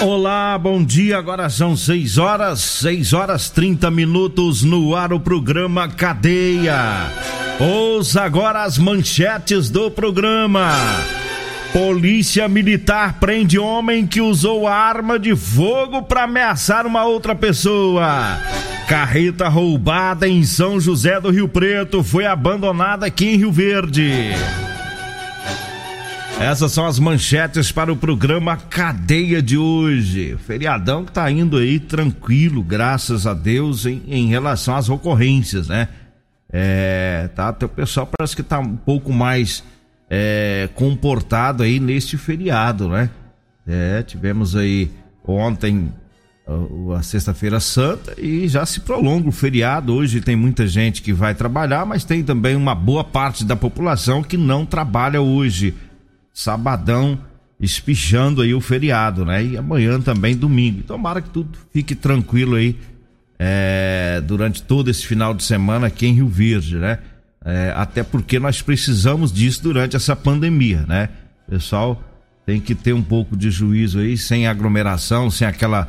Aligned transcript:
Olá, 0.00 0.58
bom 0.58 0.84
dia. 0.84 1.16
Agora 1.16 1.48
são 1.48 1.74
6 1.74 2.18
horas, 2.18 2.60
6 2.60 3.14
horas 3.14 3.48
30 3.48 3.90
minutos 3.90 4.62
no 4.62 4.94
ar 4.94 5.12
o 5.12 5.18
programa 5.18 5.88
Cadeia. 5.88 7.10
Ouça 7.58 8.22
agora 8.22 8.62
as 8.62 8.76
manchetes 8.76 9.70
do 9.70 9.90
programa. 9.90 10.70
Polícia 11.72 12.46
Militar 12.46 13.14
prende 13.18 13.58
homem 13.58 14.06
que 14.06 14.20
usou 14.20 14.68
arma 14.68 15.18
de 15.18 15.34
fogo 15.34 16.02
para 16.02 16.24
ameaçar 16.24 16.86
uma 16.86 17.04
outra 17.04 17.34
pessoa. 17.34 18.38
Carreta 18.86 19.48
roubada 19.48 20.28
em 20.28 20.44
São 20.44 20.78
José 20.78 21.18
do 21.18 21.30
Rio 21.30 21.48
Preto 21.48 22.02
foi 22.02 22.26
abandonada 22.26 23.06
aqui 23.06 23.28
em 23.28 23.36
Rio 23.36 23.50
Verde. 23.50 24.34
Essas 26.38 26.72
são 26.72 26.84
as 26.84 26.98
manchetes 26.98 27.72
para 27.72 27.90
o 27.90 27.96
programa 27.96 28.58
Cadeia 28.58 29.40
de 29.40 29.56
hoje. 29.56 30.36
Feriadão 30.46 31.04
que 31.04 31.10
tá 31.10 31.30
indo 31.30 31.56
aí 31.56 31.80
tranquilo, 31.80 32.62
graças 32.62 33.26
a 33.26 33.32
Deus, 33.32 33.86
em, 33.86 34.02
em 34.06 34.28
relação 34.28 34.76
às 34.76 34.90
ocorrências, 34.90 35.68
né? 35.68 35.88
É, 36.52 37.28
tá, 37.34 37.56
o 37.62 37.68
pessoal 37.68 38.08
parece 38.16 38.36
que 38.36 38.42
tá 38.42 38.58
um 38.58 38.76
pouco 38.76 39.12
mais 39.12 39.64
é, 40.10 40.68
comportado 40.74 41.62
aí 41.62 41.80
neste 41.80 42.18
feriado, 42.18 42.88
né? 42.88 43.08
É, 43.66 44.02
tivemos 44.02 44.54
aí 44.54 44.90
ontem 45.26 45.90
a, 46.96 47.02
sexta-feira 47.02 47.58
santa 47.58 48.14
e 48.20 48.46
já 48.46 48.64
se 48.66 48.80
prolonga 48.80 49.28
o 49.28 49.32
feriado. 49.32 49.94
Hoje 49.94 50.20
tem 50.20 50.36
muita 50.36 50.66
gente 50.66 51.00
que 51.00 51.14
vai 51.14 51.34
trabalhar, 51.34 51.86
mas 51.86 52.04
tem 52.04 52.22
também 52.22 52.54
uma 52.54 52.74
boa 52.74 53.02
parte 53.02 53.42
da 53.42 53.56
população 53.56 54.22
que 54.22 54.36
não 54.36 54.66
trabalha 54.66 55.20
hoje 55.20 55.74
sabadão 56.36 57.18
espichando 57.58 58.42
aí 58.42 58.52
o 58.52 58.60
feriado, 58.60 59.24
né? 59.24 59.42
E 59.42 59.56
amanhã 59.56 59.98
também 59.98 60.36
domingo. 60.36 60.82
Tomara 60.82 61.22
que 61.22 61.30
tudo 61.30 61.58
fique 61.72 61.94
tranquilo 61.94 62.56
aí 62.56 62.76
é, 63.38 64.22
durante 64.22 64.62
todo 64.62 64.90
esse 64.90 65.06
final 65.06 65.32
de 65.32 65.42
semana 65.42 65.86
aqui 65.86 66.06
em 66.06 66.12
Rio 66.12 66.28
Verde, 66.28 66.76
né? 66.76 66.98
É, 67.42 67.72
até 67.74 68.02
porque 68.02 68.38
nós 68.38 68.60
precisamos 68.60 69.32
disso 69.32 69.62
durante 69.62 69.96
essa 69.96 70.14
pandemia, 70.14 70.84
né? 70.86 71.08
Pessoal 71.48 72.02
tem 72.44 72.60
que 72.60 72.74
ter 72.74 72.92
um 72.92 73.02
pouco 73.02 73.34
de 73.34 73.50
juízo 73.50 73.98
aí, 73.98 74.18
sem 74.18 74.46
aglomeração, 74.46 75.30
sem 75.30 75.48
aquela 75.48 75.88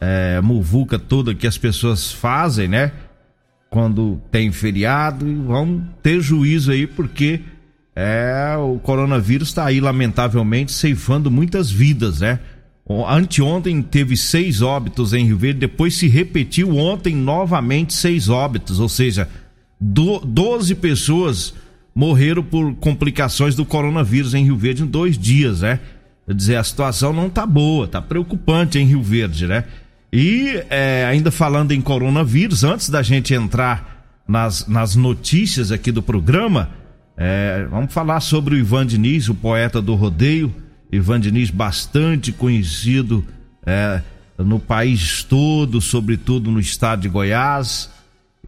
é, 0.00 0.40
muvuca 0.40 1.00
toda 1.00 1.34
que 1.34 1.48
as 1.48 1.58
pessoas 1.58 2.12
fazem, 2.12 2.68
né? 2.68 2.92
Quando 3.68 4.22
tem 4.30 4.52
feriado, 4.52 5.28
e 5.28 5.34
vão 5.34 5.84
ter 6.00 6.20
juízo 6.20 6.70
aí, 6.70 6.86
porque 6.86 7.40
é, 7.94 8.56
o 8.56 8.78
coronavírus 8.78 9.48
está 9.48 9.66
aí, 9.66 9.80
lamentavelmente, 9.80 10.72
ceifando 10.72 11.30
muitas 11.30 11.70
vidas, 11.70 12.20
né? 12.20 12.38
Anteontem 13.08 13.80
teve 13.82 14.16
seis 14.16 14.62
óbitos 14.62 15.12
em 15.12 15.24
Rio 15.24 15.38
Verde, 15.38 15.60
depois 15.60 15.94
se 15.94 16.08
repetiu 16.08 16.76
ontem 16.76 17.14
novamente 17.14 17.94
seis 17.94 18.28
óbitos, 18.28 18.80
ou 18.80 18.88
seja, 18.88 19.28
do, 19.80 20.18
12 20.18 20.74
pessoas 20.74 21.54
morreram 21.94 22.42
por 22.42 22.74
complicações 22.74 23.54
do 23.54 23.64
coronavírus 23.64 24.34
em 24.34 24.44
Rio 24.44 24.56
Verde 24.56 24.82
em 24.82 24.86
dois 24.86 25.16
dias, 25.16 25.60
né? 25.60 25.78
Quer 26.26 26.34
dizer, 26.34 26.56
a 26.56 26.64
situação 26.64 27.12
não 27.12 27.30
tá 27.30 27.46
boa, 27.46 27.86
tá 27.86 28.02
preocupante 28.02 28.78
em 28.78 28.84
Rio 28.84 29.02
Verde, 29.02 29.46
né? 29.46 29.64
E 30.12 30.62
é, 30.68 31.04
ainda 31.04 31.30
falando 31.30 31.72
em 31.72 31.80
coronavírus, 31.80 32.64
antes 32.64 32.88
da 32.88 33.02
gente 33.02 33.32
entrar 33.32 34.04
nas, 34.26 34.66
nas 34.66 34.96
notícias 34.96 35.70
aqui 35.70 35.92
do 35.92 36.02
programa, 36.02 36.70
é, 37.16 37.66
vamos 37.70 37.92
falar 37.92 38.20
sobre 38.20 38.54
o 38.54 38.58
Ivan 38.58 38.86
Diniz, 38.86 39.28
o 39.28 39.34
poeta 39.34 39.80
do 39.80 39.94
rodeio. 39.94 40.54
Ivan 40.90 41.20
Diniz, 41.20 41.50
bastante 41.50 42.32
conhecido 42.32 43.24
é, 43.64 44.02
no 44.38 44.58
país 44.58 45.22
todo, 45.22 45.80
sobretudo 45.80 46.50
no 46.50 46.58
estado 46.58 47.02
de 47.02 47.08
Goiás, 47.08 47.90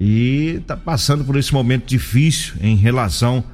e 0.00 0.56
está 0.60 0.76
passando 0.76 1.24
por 1.24 1.36
esse 1.36 1.52
momento 1.52 1.86
difícil 1.86 2.54
em 2.60 2.74
relação 2.76 3.44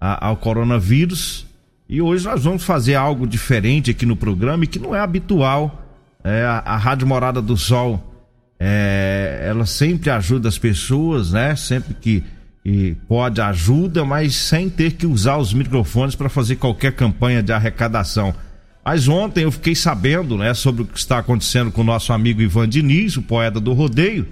a, 0.00 0.28
ao 0.28 0.36
coronavírus. 0.36 1.46
E 1.88 2.00
hoje 2.00 2.24
nós 2.24 2.44
vamos 2.44 2.64
fazer 2.64 2.94
algo 2.94 3.26
diferente 3.26 3.90
aqui 3.90 4.06
no 4.06 4.16
programa 4.16 4.64
e 4.64 4.66
que 4.66 4.78
não 4.78 4.94
é 4.94 5.00
habitual. 5.00 5.84
É, 6.22 6.44
a, 6.44 6.62
a 6.64 6.76
Rádio 6.76 7.06
Morada 7.06 7.42
do 7.42 7.56
Sol, 7.56 8.14
é, 8.58 9.44
ela 9.46 9.66
sempre 9.66 10.10
ajuda 10.10 10.48
as 10.48 10.58
pessoas, 10.58 11.32
né? 11.32 11.54
Sempre 11.56 11.94
que 11.94 12.24
e 12.70 12.94
pode 13.08 13.40
ajuda, 13.40 14.04
mas 14.04 14.36
sem 14.36 14.68
ter 14.68 14.92
que 14.92 15.06
usar 15.06 15.38
os 15.38 15.54
microfones 15.54 16.14
para 16.14 16.28
fazer 16.28 16.56
qualquer 16.56 16.92
campanha 16.92 17.42
de 17.42 17.50
arrecadação. 17.50 18.34
Mas 18.84 19.08
ontem 19.08 19.44
eu 19.44 19.50
fiquei 19.50 19.74
sabendo, 19.74 20.36
né, 20.36 20.52
sobre 20.52 20.82
o 20.82 20.84
que 20.84 20.98
está 20.98 21.16
acontecendo 21.16 21.72
com 21.72 21.80
o 21.80 21.84
nosso 21.84 22.12
amigo 22.12 22.42
Ivan 22.42 22.68
Diniz, 22.68 23.16
o 23.16 23.22
poeta 23.22 23.58
do 23.58 23.72
rodeio, 23.72 24.28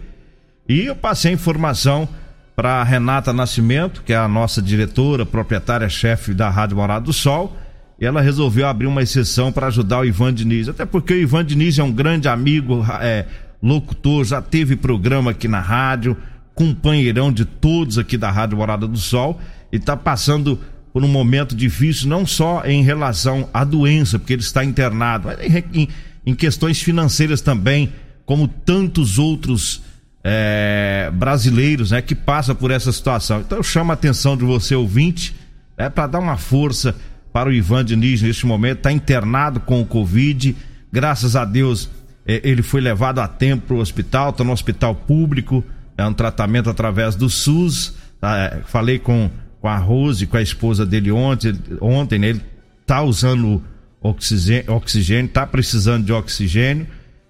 e 0.69 0.85
eu 0.85 0.95
passei 0.95 1.31
a 1.31 1.35
informação 1.35 2.07
para 2.55 2.85
Renata 2.85 3.33
Nascimento, 3.33 4.03
que 4.05 4.13
é 4.13 4.17
a 4.17 4.29
nossa 4.29 4.61
diretora, 4.61 5.25
proprietária, 5.25 5.89
chefe 5.89 6.35
da 6.35 6.51
Rádio 6.51 6.77
Morado 6.77 7.07
do 7.07 7.15
Sol, 7.15 7.57
e 7.99 8.05
ela 8.05 8.21
resolveu 8.21 8.67
abrir 8.67 8.87
uma 8.87 9.03
exceção 9.03 9.51
para 9.51 9.69
ajudar 9.69 10.01
o 10.01 10.05
Ivan 10.05 10.35
Diniz, 10.35 10.69
até 10.69 10.85
porque 10.85 11.15
o 11.15 11.19
Ivan 11.19 11.43
Diniz 11.43 11.79
é 11.79 11.83
um 11.83 11.93
grande 11.93 12.29
amigo, 12.29 12.85
é, 13.01 13.25
locutor, 13.63 14.27
já 14.27 14.43
teve 14.43 14.77
programa 14.77 15.31
aqui 15.31 15.49
na 15.49 15.61
rádio, 15.61 16.15
companheirão 16.57 17.31
de 17.31 17.45
todos 17.45 17.99
aqui 17.99 18.17
da 18.17 18.31
Rádio 18.31 18.57
Morada 18.57 18.89
do 18.89 18.97
Sol 18.97 19.39
e 19.71 19.77
está 19.77 19.95
passando 19.97 20.59
por 20.93 21.05
um 21.05 21.09
momento 21.09 21.55
difícil, 21.55 22.09
não 22.09 22.27
só 22.27 22.65
em 22.65 22.83
relação 22.83 23.49
à 23.53 23.63
doença, 23.63 24.19
porque 24.19 24.33
ele 24.33 24.41
está 24.41 24.65
internado, 24.65 25.29
mas 25.29 25.39
em, 25.75 25.89
em 26.25 26.35
questões 26.35 26.81
financeiras 26.81 27.43
também, 27.43 27.93
como 28.25 28.49
tantos 28.49 29.19
outros 29.19 29.83
é, 30.25 31.11
brasileiros 31.13 31.91
né, 31.91 32.01
que 32.01 32.15
passam 32.15 32.55
por 32.55 32.71
essa 32.71 32.91
situação. 32.91 33.41
Então 33.41 33.59
eu 33.59 33.63
chamo 33.63 33.93
a 33.93 33.95
atenção 33.95 34.35
de 34.35 34.45
você, 34.45 34.75
ouvinte, 34.75 35.37
né, 35.77 35.91
para 35.91 36.07
dar 36.07 36.19
uma 36.19 36.39
força 36.39 36.97
para 37.31 37.51
o 37.51 37.53
Ivan 37.53 37.85
Diniz 37.85 38.23
neste 38.23 38.47
momento, 38.47 38.79
está 38.79 38.91
internado 38.91 39.61
com 39.61 39.83
o 39.83 39.87
Covid, 39.87 40.57
graças 40.91 41.37
a 41.37 41.45
Deus 41.45 41.91
é, 42.27 42.41
ele 42.43 42.63
foi 42.63 42.81
levado 42.81 43.19
a 43.19 43.29
tempo 43.29 43.67
para 43.67 43.77
o 43.77 43.81
hospital, 43.81 44.31
está 44.31 44.43
no 44.43 44.53
hospital 44.53 44.95
público, 44.95 45.63
é 45.97 46.05
um 46.05 46.13
tratamento 46.13 46.69
através 46.69 47.15
do 47.15 47.29
SUS. 47.29 47.95
Tá? 48.21 48.61
Falei 48.67 48.99
com, 48.99 49.31
com 49.61 49.69
a 49.69 49.77
Rose, 49.77 50.27
com 50.27 50.37
a 50.37 50.43
esposa 50.43 50.85
dele 50.85 51.11
ontem, 51.11 51.55
ontem 51.81 52.19
né? 52.19 52.29
ele 52.29 52.43
tá 52.85 53.03
usando 53.03 53.63
oxigênio, 54.01 54.73
oxigênio, 54.73 55.31
tá 55.31 55.47
precisando 55.47 56.05
de 56.05 56.13
oxigênio 56.13 56.87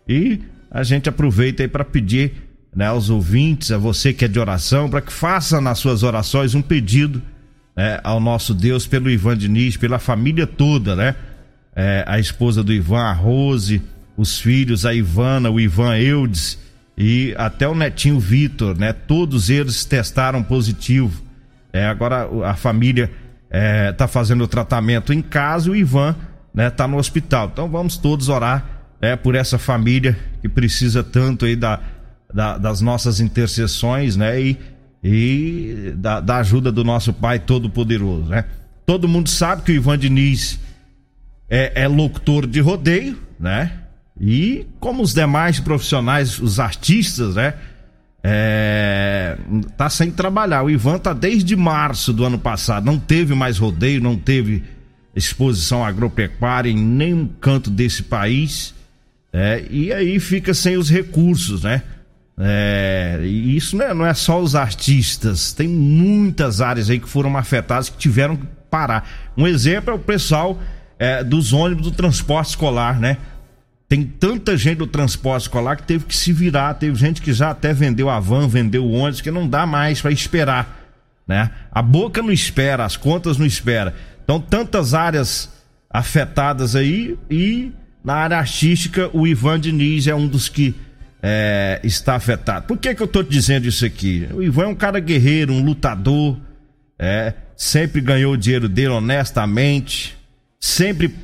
e 0.08 0.40
a 0.70 0.82
gente 0.82 1.08
aproveita 1.08 1.62
aí 1.62 1.68
para 1.68 1.84
pedir 1.84 2.32
né, 2.74 2.86
aos 2.86 3.08
ouvintes, 3.08 3.72
a 3.72 3.78
você 3.78 4.12
que 4.12 4.24
é 4.24 4.28
de 4.28 4.38
oração, 4.38 4.90
para 4.90 5.00
que 5.00 5.12
faça 5.12 5.60
nas 5.60 5.78
suas 5.78 6.02
orações 6.02 6.54
um 6.54 6.60
pedido 6.60 7.22
é, 7.74 8.00
ao 8.04 8.20
nosso 8.20 8.52
Deus 8.52 8.86
pelo 8.86 9.08
Ivan 9.08 9.36
Diniz, 9.36 9.76
pela 9.76 9.98
família 9.98 10.46
toda, 10.46 10.94
né? 10.94 11.14
É, 11.74 12.04
a 12.06 12.18
esposa 12.18 12.62
do 12.62 12.72
Ivan, 12.72 13.00
a 13.00 13.12
Rose, 13.12 13.82
os 14.16 14.38
filhos, 14.38 14.84
a 14.84 14.94
Ivana, 14.94 15.50
o 15.50 15.60
Ivan 15.60 15.96
Eudes 15.96 16.58
e 16.96 17.34
até 17.36 17.68
o 17.68 17.74
netinho 17.74 18.18
Vitor, 18.18 18.78
né? 18.78 18.92
Todos 18.92 19.50
eles 19.50 19.84
testaram 19.84 20.42
positivo. 20.42 21.22
É, 21.72 21.86
agora 21.86 22.28
a 22.44 22.54
família 22.54 23.10
é, 23.50 23.92
tá 23.92 24.08
fazendo 24.08 24.44
o 24.44 24.48
tratamento 24.48 25.12
em 25.12 25.20
casa 25.20 25.68
e 25.68 25.70
o 25.72 25.76
Ivan, 25.76 26.16
né, 26.54 26.70
tá 26.70 26.88
no 26.88 26.96
hospital. 26.96 27.50
Então 27.52 27.68
vamos 27.68 27.98
todos 27.98 28.28
orar 28.28 28.66
é, 29.00 29.14
por 29.14 29.34
essa 29.34 29.58
família 29.58 30.18
que 30.40 30.48
precisa 30.48 31.04
tanto 31.04 31.44
aí 31.44 31.54
da, 31.54 31.80
da 32.32 32.56
das 32.56 32.80
nossas 32.80 33.20
intercessões, 33.20 34.16
né? 34.16 34.40
E, 34.40 34.58
e 35.04 35.92
da, 35.96 36.20
da 36.20 36.38
ajuda 36.38 36.72
do 36.72 36.82
nosso 36.82 37.12
Pai 37.12 37.38
Todo-Poderoso, 37.38 38.30
né? 38.30 38.46
Todo 38.86 39.06
mundo 39.06 39.28
sabe 39.28 39.62
que 39.62 39.72
o 39.72 39.74
Ivan 39.74 39.98
Diniz 39.98 40.58
é, 41.50 41.82
é 41.82 41.88
locutor 41.88 42.46
de 42.46 42.60
rodeio, 42.60 43.18
né? 43.38 43.72
E 44.20 44.66
como 44.80 45.02
os 45.02 45.12
demais 45.12 45.60
profissionais, 45.60 46.38
os 46.38 46.58
artistas, 46.58 47.34
né? 47.34 47.54
É, 48.22 49.38
tá 49.76 49.88
sem 49.88 50.10
trabalhar. 50.10 50.64
O 50.64 50.70
Ivan 50.70 50.98
tá 50.98 51.12
desde 51.12 51.54
março 51.54 52.12
do 52.12 52.24
ano 52.24 52.38
passado. 52.38 52.84
Não 52.84 52.98
teve 52.98 53.34
mais 53.34 53.58
rodeio, 53.58 54.00
não 54.00 54.16
teve 54.16 54.64
exposição 55.14 55.84
agropecuária 55.84 56.70
em 56.70 56.76
nenhum 56.76 57.26
canto 57.26 57.70
desse 57.70 58.02
país. 58.02 58.74
É, 59.32 59.64
e 59.70 59.92
aí 59.92 60.18
fica 60.18 60.54
sem 60.54 60.76
os 60.76 60.90
recursos, 60.90 61.62
né? 61.62 61.82
É, 62.38 63.20
e 63.22 63.56
isso 63.56 63.76
não 63.76 63.84
é, 63.86 63.94
não 63.94 64.06
é 64.06 64.12
só 64.12 64.40
os 64.40 64.54
artistas, 64.54 65.54
tem 65.54 65.66
muitas 65.66 66.60
áreas 66.60 66.90
aí 66.90 67.00
que 67.00 67.08
foram 67.08 67.34
afetadas 67.34 67.88
que 67.88 67.96
tiveram 67.96 68.36
que 68.36 68.46
parar. 68.70 69.08
Um 69.36 69.46
exemplo 69.46 69.90
é 69.90 69.94
o 69.94 69.98
pessoal 69.98 70.60
é, 70.98 71.24
dos 71.24 71.54
ônibus 71.54 71.84
do 71.84 71.90
transporte 71.90 72.50
escolar, 72.50 73.00
né? 73.00 73.16
Tem 73.88 74.02
tanta 74.02 74.56
gente 74.56 74.78
do 74.78 74.86
transporte 74.86 75.42
escolar 75.42 75.76
que 75.76 75.84
teve 75.84 76.04
que 76.04 76.16
se 76.16 76.32
virar, 76.32 76.74
teve 76.74 76.96
gente 76.96 77.22
que 77.22 77.32
já 77.32 77.50
até 77.50 77.72
vendeu 77.72 78.10
a 78.10 78.18
van, 78.18 78.48
vendeu 78.48 78.84
o 78.84 78.92
ônibus, 78.92 79.20
que 79.20 79.30
não 79.30 79.48
dá 79.48 79.64
mais 79.64 80.00
para 80.00 80.10
esperar, 80.10 80.92
né? 81.26 81.50
A 81.70 81.80
boca 81.80 82.20
não 82.20 82.32
espera, 82.32 82.84
as 82.84 82.96
contas 82.96 83.38
não 83.38 83.46
espera. 83.46 83.94
Então, 84.24 84.40
tantas 84.40 84.92
áreas 84.92 85.52
afetadas 85.88 86.74
aí 86.74 87.16
e 87.30 87.70
na 88.04 88.14
área 88.14 88.38
artística 88.38 89.08
o 89.12 89.26
Ivan 89.26 89.60
Diniz 89.60 90.06
é 90.08 90.14
um 90.14 90.26
dos 90.26 90.48
que 90.48 90.74
é, 91.22 91.80
está 91.84 92.16
afetado. 92.16 92.66
Por 92.66 92.78
que 92.78 92.94
que 92.94 93.02
eu 93.02 93.06
tô 93.06 93.22
te 93.22 93.30
dizendo 93.30 93.66
isso 93.66 93.84
aqui? 93.84 94.28
O 94.32 94.42
Ivan 94.42 94.64
é 94.64 94.68
um 94.68 94.74
cara 94.74 94.98
guerreiro, 94.98 95.52
um 95.52 95.64
lutador, 95.64 96.36
é, 96.98 97.34
sempre 97.56 98.00
ganhou 98.00 98.34
o 98.34 98.36
dinheiro 98.36 98.68
dele 98.68 98.88
honestamente, 98.88 100.16
sempre 100.60 101.14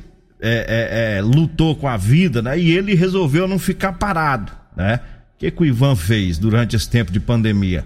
é, 0.45 0.65
é, 0.67 1.17
é, 1.17 1.21
lutou 1.21 1.73
com 1.73 1.87
a 1.87 1.95
vida, 1.95 2.41
né? 2.41 2.59
E 2.59 2.69
ele 2.69 2.93
resolveu 2.95 3.47
não 3.47 3.57
ficar 3.57 3.93
parado, 3.93 4.51
né? 4.75 4.99
O 5.35 5.37
que, 5.39 5.49
que 5.49 5.61
o 5.61 5.65
Ivan 5.65 5.95
fez 5.95 6.37
durante 6.37 6.75
esse 6.75 6.89
tempo 6.89 7.13
de 7.13 7.19
pandemia? 7.19 7.85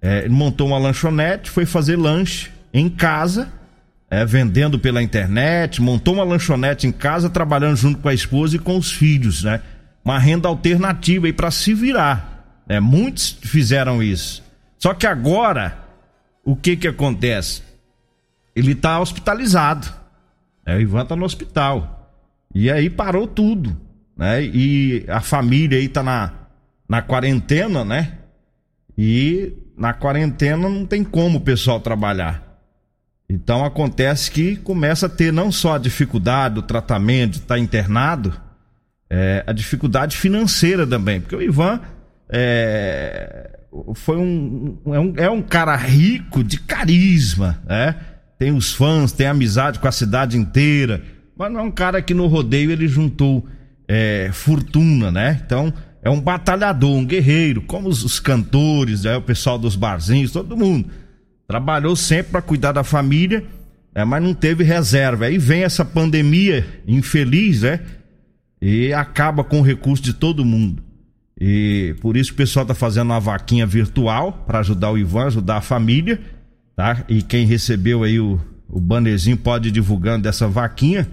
É, 0.00 0.20
ele 0.20 0.32
montou 0.32 0.68
uma 0.68 0.78
lanchonete, 0.78 1.50
foi 1.50 1.66
fazer 1.66 1.96
lanche 1.96 2.50
em 2.72 2.88
casa, 2.88 3.52
é, 4.10 4.24
vendendo 4.24 4.78
pela 4.78 5.02
internet, 5.02 5.82
montou 5.82 6.14
uma 6.14 6.24
lanchonete 6.24 6.86
em 6.86 6.92
casa, 6.92 7.28
trabalhando 7.28 7.76
junto 7.76 7.98
com 7.98 8.08
a 8.08 8.14
esposa 8.14 8.56
e 8.56 8.58
com 8.58 8.78
os 8.78 8.90
filhos, 8.90 9.44
né? 9.44 9.60
Uma 10.02 10.18
renda 10.18 10.48
alternativa 10.48 11.26
aí 11.26 11.32
para 11.32 11.50
se 11.50 11.74
virar. 11.74 12.62
Né? 12.66 12.80
Muitos 12.80 13.36
fizeram 13.42 14.02
isso. 14.02 14.42
Só 14.78 14.94
que 14.94 15.06
agora, 15.06 15.78
o 16.42 16.56
que 16.56 16.74
que 16.74 16.88
acontece? 16.88 17.62
Ele 18.56 18.72
está 18.72 18.98
hospitalizado 18.98 20.01
é, 20.64 20.76
o 20.76 20.80
Ivan 20.80 21.04
tá 21.04 21.16
no 21.16 21.24
hospital. 21.24 22.10
E 22.54 22.70
aí 22.70 22.90
parou 22.90 23.26
tudo, 23.26 23.76
né? 24.16 24.42
E 24.42 25.04
a 25.08 25.20
família 25.20 25.78
aí 25.78 25.88
tá 25.88 26.02
na, 26.02 26.32
na 26.88 27.02
quarentena, 27.02 27.84
né? 27.84 28.18
E 28.96 29.52
na 29.76 29.92
quarentena 29.92 30.68
não 30.68 30.84
tem 30.86 31.02
como 31.02 31.38
o 31.38 31.42
pessoal 31.42 31.80
trabalhar. 31.80 32.52
Então 33.28 33.64
acontece 33.64 34.30
que 34.30 34.56
começa 34.56 35.06
a 35.06 35.08
ter 35.08 35.32
não 35.32 35.50
só 35.50 35.76
a 35.76 35.78
dificuldade 35.78 36.56
do 36.56 36.62
tratamento, 36.62 37.34
estar 37.34 37.54
tá 37.54 37.58
internado, 37.58 38.38
é, 39.08 39.42
a 39.46 39.52
dificuldade 39.52 40.16
financeira 40.16 40.86
também. 40.86 41.20
Porque 41.20 41.36
o 41.36 41.42
Ivan 41.42 41.80
é, 42.28 43.58
foi 43.94 44.18
um, 44.18 44.78
é 44.86 45.00
um, 45.00 45.14
é 45.16 45.30
um 45.30 45.42
cara 45.42 45.74
rico 45.74 46.44
de 46.44 46.60
carisma, 46.60 47.62
né? 47.66 47.96
Tem 48.42 48.50
os 48.50 48.72
fãs, 48.72 49.12
tem 49.12 49.28
amizade 49.28 49.78
com 49.78 49.86
a 49.86 49.92
cidade 49.92 50.36
inteira. 50.36 51.00
Mas 51.38 51.52
não 51.52 51.60
é 51.60 51.62
um 51.62 51.70
cara 51.70 52.02
que 52.02 52.12
no 52.12 52.26
rodeio 52.26 52.72
ele 52.72 52.88
juntou 52.88 53.46
é, 53.86 54.30
fortuna, 54.32 55.12
né? 55.12 55.40
Então 55.46 55.72
é 56.02 56.10
um 56.10 56.20
batalhador, 56.20 56.90
um 56.90 57.06
guerreiro, 57.06 57.62
como 57.62 57.88
os, 57.88 58.02
os 58.02 58.18
cantores, 58.18 59.04
né? 59.04 59.16
o 59.16 59.22
pessoal 59.22 59.56
dos 59.56 59.76
barzinhos, 59.76 60.32
todo 60.32 60.56
mundo. 60.56 60.90
Trabalhou 61.46 61.94
sempre 61.94 62.32
para 62.32 62.42
cuidar 62.42 62.72
da 62.72 62.82
família, 62.82 63.44
é, 63.94 64.04
mas 64.04 64.20
não 64.20 64.34
teve 64.34 64.64
reserva. 64.64 65.26
Aí 65.26 65.38
vem 65.38 65.62
essa 65.62 65.84
pandemia 65.84 66.66
infeliz, 66.84 67.62
né? 67.62 67.78
E 68.60 68.92
acaba 68.92 69.44
com 69.44 69.60
o 69.60 69.62
recurso 69.62 70.02
de 70.02 70.14
todo 70.14 70.44
mundo. 70.44 70.82
E 71.40 71.94
por 72.00 72.16
isso 72.16 72.32
o 72.32 72.36
pessoal 72.36 72.66
tá 72.66 72.74
fazendo 72.74 73.10
uma 73.10 73.20
vaquinha 73.20 73.68
virtual 73.68 74.32
para 74.44 74.58
ajudar 74.58 74.90
o 74.90 74.98
Ivan, 74.98 75.26
ajudar 75.26 75.58
a 75.58 75.60
família 75.60 76.20
tá? 76.76 77.04
E 77.08 77.22
quem 77.22 77.46
recebeu 77.46 78.02
aí 78.02 78.18
o, 78.18 78.40
o 78.68 78.80
bannerzinho 78.80 79.36
pode 79.36 79.68
ir 79.68 79.72
divulgando 79.72 80.24
dessa 80.24 80.48
vaquinha. 80.48 81.08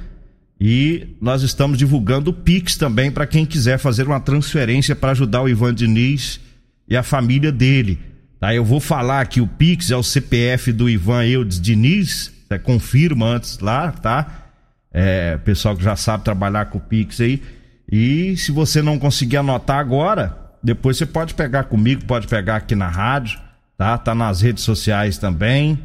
E 0.59 1.15
nós 1.21 1.41
estamos 1.41 1.77
divulgando 1.77 2.31
o 2.31 2.33
Pix 2.33 2.75
também 2.75 3.09
para 3.09 3.25
quem 3.25 3.45
quiser 3.45 3.77
fazer 3.77 4.05
uma 4.05 4.19
transferência 4.19 4.95
para 4.95 5.11
ajudar 5.11 5.41
o 5.41 5.49
Ivan 5.49 5.73
Diniz 5.73 6.39
e 6.87 6.97
a 6.97 7.03
família 7.03 7.51
dele. 7.51 7.99
Tá? 8.39 8.53
Eu 8.53 8.65
vou 8.65 8.79
falar 8.79 9.25
que 9.27 9.39
o 9.39 9.47
Pix 9.47 9.89
é 9.89 9.95
o 9.95 10.03
CPF 10.03 10.73
do 10.73 10.89
Ivan 10.89 11.25
Eudes 11.25 11.61
Diniz, 11.61 12.33
você 12.47 12.59
confirma 12.59 13.25
antes 13.27 13.59
lá, 13.59 13.91
tá? 13.91 14.49
É, 14.91 15.37
pessoal 15.37 15.77
que 15.77 15.83
já 15.83 15.95
sabe 15.95 16.23
trabalhar 16.23 16.65
com 16.65 16.77
o 16.77 16.81
Pix 16.81 17.21
aí. 17.21 17.41
E 17.89 18.35
se 18.35 18.51
você 18.51 18.81
não 18.81 18.99
conseguir 18.99 19.37
anotar 19.37 19.77
agora, 19.77 20.37
depois 20.61 20.97
você 20.97 21.05
pode 21.05 21.35
pegar 21.35 21.65
comigo, 21.65 22.03
pode 22.05 22.27
pegar 22.27 22.57
aqui 22.57 22.75
na 22.75 22.87
rádio 22.87 23.39
tá? 23.79 23.97
Tá 23.97 24.13
nas 24.13 24.41
redes 24.41 24.65
sociais 24.65 25.17
também. 25.17 25.79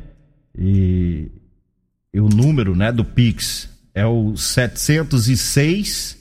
E, 0.59 1.31
e 2.13 2.21
o 2.21 2.29
número, 2.29 2.75
né, 2.75 2.91
do 2.91 3.05
Pix 3.05 3.69
é 3.95 4.05
o 4.05 4.37
706 4.37 6.19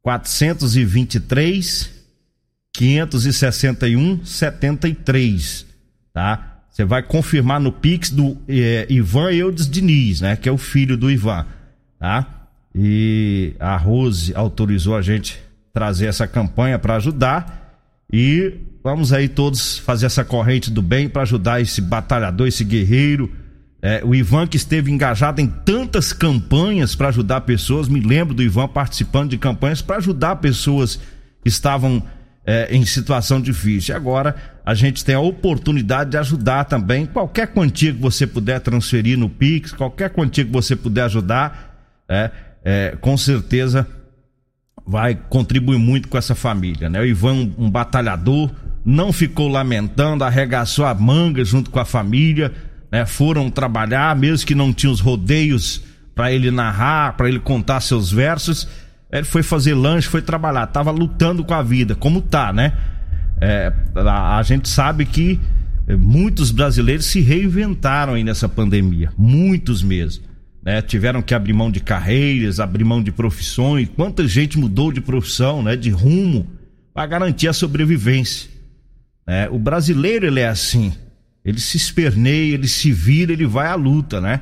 423 0.00 1.90
561 2.72 4.24
73, 4.24 5.66
tá? 6.12 6.62
Você 6.70 6.84
vai 6.84 7.02
confirmar 7.02 7.60
no 7.60 7.72
Pix 7.72 8.10
do 8.10 8.36
é, 8.48 8.86
Ivan 8.88 9.32
Eudes 9.32 9.68
Diniz, 9.68 10.20
né? 10.20 10.36
Que 10.36 10.48
é 10.48 10.52
o 10.52 10.58
filho 10.58 10.96
do 10.96 11.10
Ivan, 11.10 11.46
tá? 11.98 12.48
E 12.74 13.54
a 13.58 13.76
Rose 13.76 14.34
autorizou 14.34 14.94
a 14.94 15.02
gente 15.02 15.38
trazer 15.72 16.06
essa 16.06 16.26
campanha 16.26 16.78
para 16.78 16.96
ajudar 16.96 17.82
e 18.12 18.60
Vamos 18.86 19.12
aí 19.12 19.28
todos 19.28 19.78
fazer 19.78 20.06
essa 20.06 20.24
corrente 20.24 20.70
do 20.70 20.80
bem 20.80 21.08
para 21.08 21.22
ajudar 21.22 21.60
esse 21.60 21.80
batalhador, 21.80 22.46
esse 22.46 22.62
guerreiro. 22.62 23.28
É, 23.82 24.00
o 24.04 24.14
Ivan 24.14 24.46
que 24.46 24.56
esteve 24.56 24.92
engajado 24.92 25.40
em 25.40 25.48
tantas 25.48 26.12
campanhas 26.12 26.94
para 26.94 27.08
ajudar 27.08 27.40
pessoas. 27.40 27.88
Me 27.88 27.98
lembro 27.98 28.32
do 28.32 28.44
Ivan 28.44 28.68
participando 28.68 29.30
de 29.30 29.38
campanhas 29.38 29.82
para 29.82 29.96
ajudar 29.96 30.36
pessoas 30.36 31.00
que 31.42 31.48
estavam 31.48 32.00
é, 32.46 32.68
em 32.70 32.86
situação 32.86 33.40
difícil. 33.40 33.92
E 33.92 33.96
agora 33.96 34.36
a 34.64 34.72
gente 34.72 35.04
tem 35.04 35.16
a 35.16 35.20
oportunidade 35.20 36.10
de 36.10 36.18
ajudar 36.18 36.62
também. 36.66 37.06
Qualquer 37.06 37.48
quantia 37.48 37.92
que 37.92 38.00
você 38.00 38.24
puder 38.24 38.60
transferir 38.60 39.18
no 39.18 39.28
Pix, 39.28 39.72
qualquer 39.72 40.10
quantia 40.10 40.44
que 40.44 40.52
você 40.52 40.76
puder 40.76 41.02
ajudar, 41.06 41.76
é, 42.08 42.30
é 42.64 42.96
com 43.00 43.16
certeza 43.16 43.84
vai 44.86 45.14
contribuir 45.28 45.78
muito 45.78 46.08
com 46.08 46.16
essa 46.16 46.34
família. 46.34 46.88
Né? 46.88 47.00
O 47.00 47.04
Ivan, 47.04 47.50
um, 47.58 47.68
batalhador 47.68 48.50
não 48.84 49.12
ficou 49.12 49.48
lamentando, 49.48 50.22
arregaçou 50.22 50.86
a 50.86 50.94
manga 50.94 51.44
junto 51.44 51.70
com 51.70 51.80
a 51.80 51.84
família, 51.84 52.52
né? 52.90 53.04
Foram 53.04 53.50
trabalhar, 53.50 54.14
mesmo 54.14 54.46
que 54.46 54.54
não 54.54 54.72
tinham 54.72 54.92
os 54.92 55.00
rodeios 55.00 55.82
para 56.14 56.30
ele 56.30 56.52
narrar, 56.52 57.16
para 57.16 57.28
ele 57.28 57.40
contar 57.40 57.80
seus 57.80 58.12
versos. 58.12 58.68
Ele 59.10 59.24
foi 59.24 59.42
fazer 59.42 59.74
lanche, 59.74 60.06
foi 60.08 60.22
trabalhar, 60.22 60.66
tava 60.68 60.92
lutando 60.92 61.44
com 61.44 61.54
a 61.54 61.62
vida, 61.62 61.96
como 61.96 62.22
tá, 62.22 62.52
né? 62.52 62.72
É, 63.40 63.72
a, 63.96 64.38
a, 64.38 64.42
gente 64.42 64.68
sabe 64.68 65.04
que 65.04 65.40
muitos 65.98 66.50
brasileiros 66.50 67.06
se 67.06 67.20
reinventaram 67.20 68.14
aí 68.14 68.24
nessa 68.24 68.48
pandemia, 68.48 69.10
muitos 69.18 69.82
mesmo. 69.82 70.24
Né? 70.66 70.82
Tiveram 70.82 71.22
que 71.22 71.32
abrir 71.32 71.52
mão 71.52 71.70
de 71.70 71.78
carreiras, 71.78 72.58
abrir 72.58 72.82
mão 72.82 73.00
de 73.00 73.12
profissões. 73.12 73.88
Quanta 73.94 74.26
gente 74.26 74.58
mudou 74.58 74.90
de 74.90 75.00
profissão, 75.00 75.62
né? 75.62 75.76
De 75.76 75.90
rumo 75.90 76.44
para 76.92 77.06
garantir 77.06 77.46
a 77.46 77.52
sobrevivência. 77.52 78.50
É, 79.24 79.48
o 79.48 79.60
brasileiro 79.60 80.26
ele 80.26 80.40
é 80.40 80.48
assim. 80.48 80.92
ele 81.44 81.60
se 81.60 81.76
esperneia, 81.76 82.54
ele 82.54 82.66
se 82.66 82.90
vira, 82.90 83.32
ele 83.32 83.46
vai 83.46 83.68
à 83.68 83.76
luta, 83.76 84.20
né? 84.20 84.40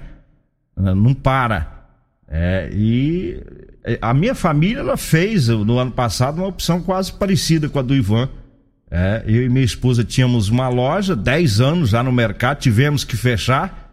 Não 0.75 1.12
para. 1.12 1.87
É, 2.26 2.71
e 2.73 3.43
a 4.00 4.14
minha 4.14 4.35
família 4.35 4.81
ela 4.81 4.97
fez 4.97 5.49
no 5.49 5.78
ano 5.78 5.90
passado 5.90 6.38
uma 6.38 6.47
opção 6.47 6.81
quase 6.81 7.12
parecida 7.12 7.69
com 7.69 7.78
a 7.78 7.83
do 7.83 7.95
Ivan. 7.95 8.31
É, 8.90 9.23
eu 9.26 9.45
e 9.45 9.49
minha 9.50 9.64
esposa 9.64 10.02
tínhamos 10.02 10.49
uma 10.49 10.71
loja, 10.71 11.14
10 11.14 11.61
anos 11.61 11.90
já 11.90 12.02
no 12.02 12.11
mercado, 12.11 12.61
tivemos 12.61 13.04
que 13.04 13.16
fechar, 13.16 13.84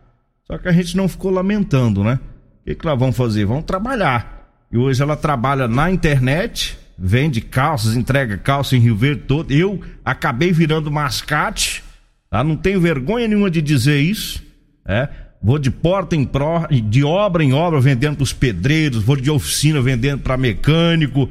só 0.52 0.58
que 0.58 0.68
a 0.68 0.74
gente 0.74 0.98
não 0.98 1.08
ficou 1.08 1.32
lamentando, 1.32 2.04
né? 2.04 2.20
O 2.62 2.66
que, 2.66 2.76
que 2.76 2.86
vamos 2.86 3.16
fazer? 3.16 3.46
Vamos 3.46 3.64
trabalhar. 3.64 4.52
E 4.70 4.78
hoje 4.78 5.02
ela 5.02 5.16
trabalha 5.16 5.66
na 5.66 5.90
internet, 5.90 6.78
vende 7.00 7.40
calças, 7.40 7.96
entrega 7.96 8.38
calça 8.38 8.76
em 8.76 8.80
Rio 8.80 8.98
Verde 8.98 9.22
todo. 9.22 9.50
Eu 9.50 9.80
acabei 10.04 10.52
virando 10.52 10.92
mascate, 10.92 11.82
tá? 12.30 12.44
Não 12.44 12.58
tenho 12.58 12.82
vergonha 12.82 13.30
nenhuma 13.30 13.50
de 13.50 13.62
dizer 13.62 14.02
isso, 14.02 14.44
é. 14.86 15.08
Vou 15.42 15.58
de 15.58 15.72
porta 15.72 16.18
em 16.18 16.26
pró, 16.26 16.68
de 16.70 17.02
obra 17.02 17.42
em 17.46 17.54
obra 17.54 17.80
vendendo 17.80 18.18
para 18.18 18.24
os 18.24 18.34
pedreiros, 18.34 19.02
vou 19.04 19.16
de 19.16 19.32
oficina 19.32 19.82
vendendo 19.82 20.20
para 20.20 20.36
mecânico, 20.36 21.30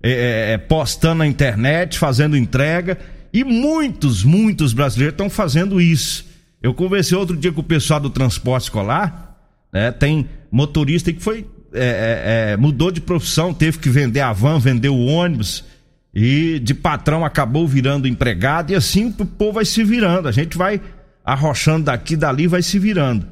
é, 0.00 0.10
é, 0.10 0.52
é, 0.52 0.58
postando 0.58 1.16
na 1.16 1.26
internet, 1.26 1.98
fazendo 1.98 2.36
entrega. 2.36 2.96
E 3.32 3.42
muitos, 3.42 4.22
muitos 4.22 4.72
brasileiros 4.72 5.14
estão 5.14 5.28
fazendo 5.28 5.80
isso. 5.80 6.29
Eu 6.62 6.74
conversei 6.74 7.16
outro 7.16 7.36
dia 7.36 7.52
com 7.52 7.60
o 7.60 7.64
pessoal 7.64 8.00
do 8.00 8.10
transporte 8.10 8.64
escolar, 8.64 9.38
né? 9.72 9.90
Tem 9.90 10.28
motorista 10.50 11.12
que 11.12 11.22
foi 11.22 11.46
é, 11.72 12.50
é, 12.50 12.52
é, 12.52 12.56
mudou 12.56 12.90
de 12.90 13.00
profissão, 13.00 13.54
teve 13.54 13.78
que 13.78 13.88
vender 13.88 14.20
a 14.20 14.32
van, 14.32 14.58
vender 14.58 14.88
o 14.88 15.06
ônibus 15.06 15.64
e 16.12 16.58
de 16.58 16.74
patrão 16.74 17.24
acabou 17.24 17.66
virando 17.68 18.08
empregado 18.08 18.72
e 18.72 18.74
assim 18.74 19.14
o 19.18 19.26
povo 19.26 19.52
vai 19.52 19.64
se 19.64 19.84
virando. 19.84 20.28
A 20.28 20.32
gente 20.32 20.56
vai 20.58 20.80
arrochando 21.24 21.84
daqui 21.84 22.16
dali, 22.16 22.46
vai 22.46 22.62
se 22.62 22.78
virando. 22.78 23.26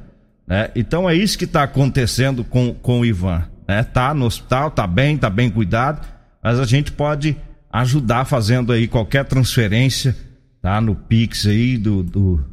Né? 0.46 0.70
Então 0.76 1.10
é 1.10 1.14
isso 1.14 1.36
que 1.36 1.44
está 1.44 1.64
acontecendo 1.64 2.44
com, 2.44 2.72
com 2.74 3.00
o 3.00 3.06
Ivan. 3.06 3.44
Né? 3.66 3.82
Tá 3.82 4.14
no 4.14 4.24
hospital, 4.24 4.70
tá 4.70 4.86
bem, 4.86 5.18
tá 5.18 5.28
bem 5.28 5.50
cuidado, 5.50 6.06
mas 6.42 6.60
a 6.60 6.64
gente 6.64 6.92
pode 6.92 7.36
ajudar 7.72 8.24
fazendo 8.24 8.72
aí 8.72 8.86
qualquer 8.86 9.24
transferência, 9.24 10.16
tá? 10.62 10.80
No 10.80 10.94
Pix 10.94 11.46
aí 11.46 11.76
do, 11.76 12.02
do 12.02 12.44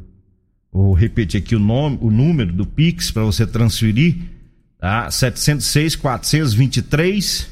vou 0.76 0.92
repetir 0.92 1.40
aqui 1.40 1.56
o 1.56 1.60
nome, 1.60 1.98
o 2.00 2.10
número 2.10 2.52
do 2.52 2.66
Pix 2.66 3.10
para 3.10 3.22
você 3.22 3.46
transferir, 3.46 4.16
tá? 4.78 5.10
706 5.10 5.96
423 5.96 7.48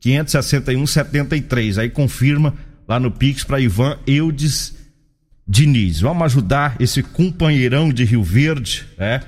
561 0.00 0.86
73. 0.86 1.78
Aí 1.78 1.90
confirma 1.90 2.54
lá 2.86 3.00
no 3.00 3.10
Pix 3.10 3.44
para 3.44 3.60
Ivan 3.60 3.98
Eudes 4.06 4.74
Diniz. 5.46 6.00
Vamos 6.00 6.22
ajudar 6.24 6.76
esse 6.78 7.02
companheirão 7.02 7.92
de 7.92 8.04
Rio 8.04 8.22
Verde, 8.22 8.86
né? 8.96 9.20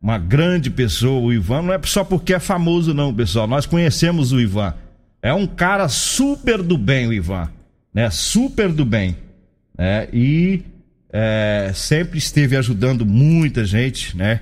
uma 0.00 0.16
grande 0.16 0.70
pessoa, 0.70 1.20
o 1.20 1.32
Ivan, 1.32 1.62
não 1.62 1.74
é 1.74 1.80
só 1.84 2.04
porque 2.04 2.32
é 2.32 2.38
famoso, 2.38 2.94
não, 2.94 3.12
pessoal. 3.12 3.46
Nós 3.46 3.66
conhecemos 3.66 4.32
o 4.32 4.40
Ivan. 4.40 4.72
É 5.20 5.34
um 5.34 5.46
cara 5.46 5.88
super 5.88 6.62
do 6.62 6.78
bem, 6.78 7.08
o 7.08 7.12
Ivan. 7.12 7.50
Né? 7.92 8.08
Super 8.10 8.72
do 8.72 8.84
bem. 8.84 9.16
Né? 9.76 10.08
E 10.12 10.62
é, 11.20 11.72
sempre 11.74 12.16
esteve 12.16 12.56
ajudando 12.56 13.04
muita 13.04 13.64
gente, 13.64 14.16
né? 14.16 14.40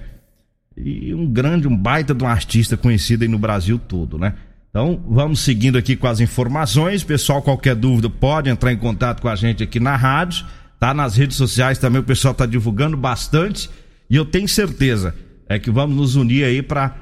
E 0.76 1.14
um 1.14 1.26
grande, 1.26 1.66
um 1.66 1.74
baita 1.74 2.14
de 2.14 2.22
um 2.22 2.26
artista 2.26 2.76
conhecido 2.76 3.22
aí 3.22 3.28
no 3.28 3.38
Brasil 3.38 3.78
todo, 3.78 4.18
né? 4.18 4.34
Então, 4.68 5.02
vamos 5.08 5.40
seguindo 5.40 5.78
aqui 5.78 5.96
com 5.96 6.06
as 6.06 6.20
informações. 6.20 7.02
Pessoal, 7.02 7.40
qualquer 7.40 7.74
dúvida 7.74 8.10
pode 8.10 8.50
entrar 8.50 8.74
em 8.74 8.76
contato 8.76 9.22
com 9.22 9.28
a 9.28 9.34
gente 9.34 9.62
aqui 9.62 9.80
na 9.80 9.96
rádio, 9.96 10.44
tá? 10.78 10.92
Nas 10.92 11.16
redes 11.16 11.38
sociais 11.38 11.78
também 11.78 12.02
o 12.02 12.04
pessoal 12.04 12.34
tá 12.34 12.44
divulgando 12.44 12.94
bastante. 12.94 13.70
E 14.10 14.14
eu 14.14 14.26
tenho 14.26 14.46
certeza 14.46 15.14
é 15.48 15.58
que 15.58 15.70
vamos 15.70 15.96
nos 15.96 16.14
unir 16.14 16.44
aí 16.44 16.60
para 16.60 16.94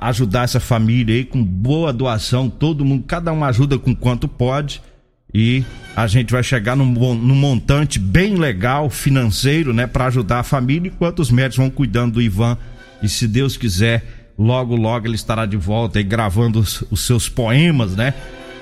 ajudar 0.00 0.44
essa 0.44 0.58
família 0.58 1.14
aí 1.16 1.24
com 1.24 1.44
boa 1.44 1.92
doação, 1.92 2.48
todo 2.48 2.82
mundo, 2.82 3.04
cada 3.06 3.30
um 3.30 3.44
ajuda 3.44 3.78
com 3.78 3.94
quanto 3.94 4.26
pode 4.26 4.80
e 5.34 5.64
a 5.94 6.06
gente 6.06 6.32
vai 6.32 6.42
chegar 6.42 6.76
num, 6.76 6.86
num 7.14 7.34
montante 7.34 7.98
bem 7.98 8.36
legal 8.36 8.88
financeiro, 8.90 9.72
né, 9.72 9.86
para 9.86 10.06
ajudar 10.06 10.40
a 10.40 10.42
família 10.42 10.90
enquanto 10.92 11.20
os 11.20 11.30
médicos 11.30 11.58
vão 11.58 11.70
cuidando 11.70 12.14
do 12.14 12.22
Ivan 12.22 12.56
e 13.02 13.08
se 13.08 13.26
Deus 13.26 13.56
quiser, 13.56 14.30
logo 14.38 14.76
logo 14.76 15.06
ele 15.06 15.14
estará 15.14 15.44
de 15.46 15.56
volta 15.56 15.98
aí 15.98 16.04
gravando 16.04 16.60
os, 16.60 16.82
os 16.90 17.00
seus 17.00 17.28
poemas, 17.28 17.96
né, 17.96 18.14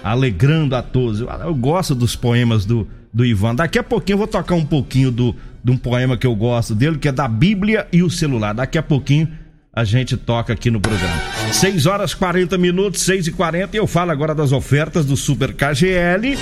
alegrando 0.02 0.74
a 0.74 0.82
todos. 0.82 1.20
Eu, 1.20 1.28
eu 1.28 1.54
gosto 1.54 1.94
dos 1.94 2.16
poemas 2.16 2.64
do 2.64 2.86
do 3.12 3.24
Ivan. 3.24 3.54
Daqui 3.54 3.78
a 3.78 3.82
pouquinho 3.82 4.14
eu 4.14 4.18
vou 4.18 4.26
tocar 4.26 4.54
um 4.54 4.64
pouquinho 4.64 5.10
do 5.10 5.34
de 5.62 5.70
um 5.70 5.76
poema 5.76 6.16
que 6.16 6.26
eu 6.26 6.34
gosto 6.34 6.74
dele, 6.74 6.96
que 6.96 7.06
é 7.06 7.12
da 7.12 7.28
Bíblia 7.28 7.86
e 7.92 8.02
o 8.02 8.08
celular. 8.08 8.54
Daqui 8.54 8.78
a 8.78 8.82
pouquinho 8.82 9.28
a 9.72 9.84
gente 9.84 10.16
toca 10.16 10.52
aqui 10.52 10.70
no 10.70 10.80
programa. 10.80 11.14
6 11.52 11.86
horas 11.86 12.12
40 12.14 12.58
minutos, 12.58 13.02
6 13.02 13.28
e 13.28 13.32
40 13.32 13.76
e 13.76 13.78
eu 13.78 13.86
falo 13.86 14.10
agora 14.10 14.34
das 14.34 14.52
ofertas 14.52 15.04
do 15.04 15.16
Super 15.16 15.54
KGL. 15.54 16.36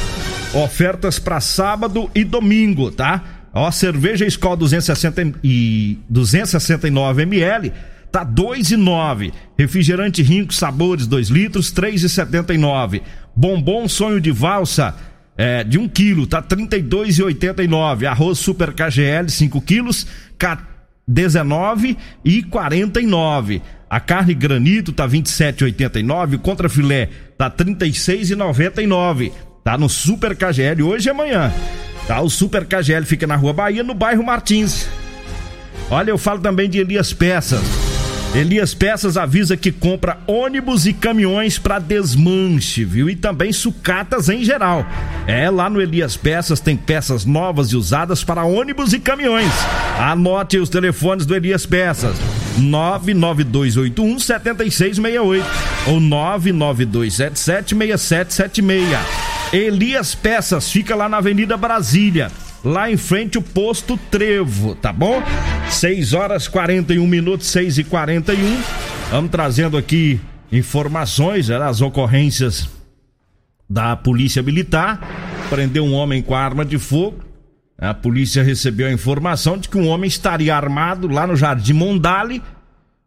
Ofertas 0.55 1.19
para 1.19 1.41
sábado 1.41 2.11
e 2.15 2.25
domingo, 2.25 2.91
tá? 2.91 3.23
Ó, 3.53 3.71
cerveja 3.71 4.25
Skol 4.27 4.57
260 4.57 5.39
e 5.45 5.99
269 6.09 7.23
ml 7.23 7.73
tá 8.11 8.25
2,9. 8.25 9.33
Refrigerante 9.59 10.23
Rinco 10.23 10.55
Sabores 10.55 11.07
2 11.07 11.29
litros, 11.29 11.73
3,79. 11.73 13.03
Bombom 13.37 13.87
Sonho 13.89 14.21
de 14.21 14.31
Valsa 14.31 14.95
é, 15.37 15.63
de 15.63 15.79
1 15.79 15.83
um 15.83 15.89
quilo, 15.89 16.27
tá 16.27 16.43
32,89. 16.43 18.07
Arroz 18.07 18.39
Super 18.39 18.73
KGL 18.73 19.29
5 19.29 19.61
quilos, 19.61 20.07
19 21.09 21.97
e 22.23 22.43
49. 22.43 23.63
A 23.89 23.99
carne 23.99 24.35
granito 24.35 24.93
tá 24.93 25.09
27,89, 25.09 26.35
o 26.35 26.39
contra 26.39 26.69
filé 26.69 27.09
tá 27.39 27.51
36,99. 27.51 29.33
Tá 29.65 29.79
no 29.79 29.89
Super 29.89 30.37
KGL 30.37 30.83
hoje 30.83 31.09
e 31.09 31.11
amanhã. 31.11 31.53
Tá, 32.07 32.21
o 32.21 32.29
Super 32.31 32.67
KGL 32.67 33.05
fica 33.05 33.27
na 33.27 33.37
Rua 33.37 33.53
Bahia, 33.53 33.83
no 33.83 33.95
bairro 33.95 34.23
Martins. 34.23 34.89
Olha, 35.91 36.11
eu 36.11 36.19
falo 36.19 36.41
também 36.41 36.69
de 36.69 36.79
Elias 36.79 37.13
Peças. 37.13 37.88
Elias 38.35 38.75
Peças 38.75 39.17
avisa 39.17 39.57
que 39.57 39.73
compra 39.73 40.19
ônibus 40.27 40.87
e 40.87 40.93
caminhões 40.93 41.59
para 41.59 41.79
desmanche, 41.79 42.85
viu? 42.85 43.09
E 43.09 43.17
também 43.17 43.53
sucatas 43.53 44.29
em 44.29 44.45
geral. 44.45 44.87
É, 45.27 45.49
lá 45.49 45.71
no 45.71 45.81
Elias 45.81 46.17
Peças 46.17 46.61
tem 46.61 46.77
peças 46.77 47.25
novas 47.25 47.69
e 47.73 47.77
usadas 47.77 48.23
para 48.23 48.45
ônibus 48.45 48.93
e 48.93 49.01
caminhões. 49.01 49.51
Anote 49.99 50.59
os 50.59 50.69
telefones 50.69 51.25
do 51.25 51.35
Elias 51.35 51.65
Peças: 51.65 52.17
99281 52.59 54.19
7668 54.19 55.47
ou 55.87 55.99
99277 55.99 57.75
6776. 57.75 58.99
Elias 59.53 60.15
Peças 60.15 60.71
fica 60.71 60.95
lá 60.95 61.09
na 61.09 61.17
Avenida 61.17 61.57
Brasília 61.57 62.31
lá 62.65 62.91
em 62.91 62.97
frente 62.97 63.39
o 63.39 63.43
posto 63.43 63.97
Trevo, 64.11 64.75
tá 64.75 64.93
bom? 64.93 65.23
6 65.71 66.13
horas 66.13 66.49
41 66.49 67.07
minutos, 67.07 67.47
6 67.49 67.79
e 67.79 67.85
41 67.85 68.39
Vamos 69.11 69.31
trazendo 69.31 69.79
aqui 69.79 70.21
informações 70.53 71.49
né, 71.49 71.59
das 71.59 71.81
ocorrências 71.81 72.69
da 73.69 73.97
Polícia 73.97 74.43
Militar. 74.43 75.01
Prendeu 75.49 75.85
um 75.85 75.95
homem 75.95 76.21
com 76.21 76.35
arma 76.35 76.65
de 76.65 76.79
fogo. 76.79 77.21
A 77.79 77.95
polícia 77.95 78.43
recebeu 78.43 78.87
a 78.87 78.93
informação 78.93 79.57
de 79.57 79.69
que 79.69 79.79
um 79.79 79.89
homem 79.89 80.09
estaria 80.09 80.55
armado 80.55 81.09
lá 81.09 81.27
no 81.27 81.37
Jardim 81.37 81.73
Mondale 81.73 82.43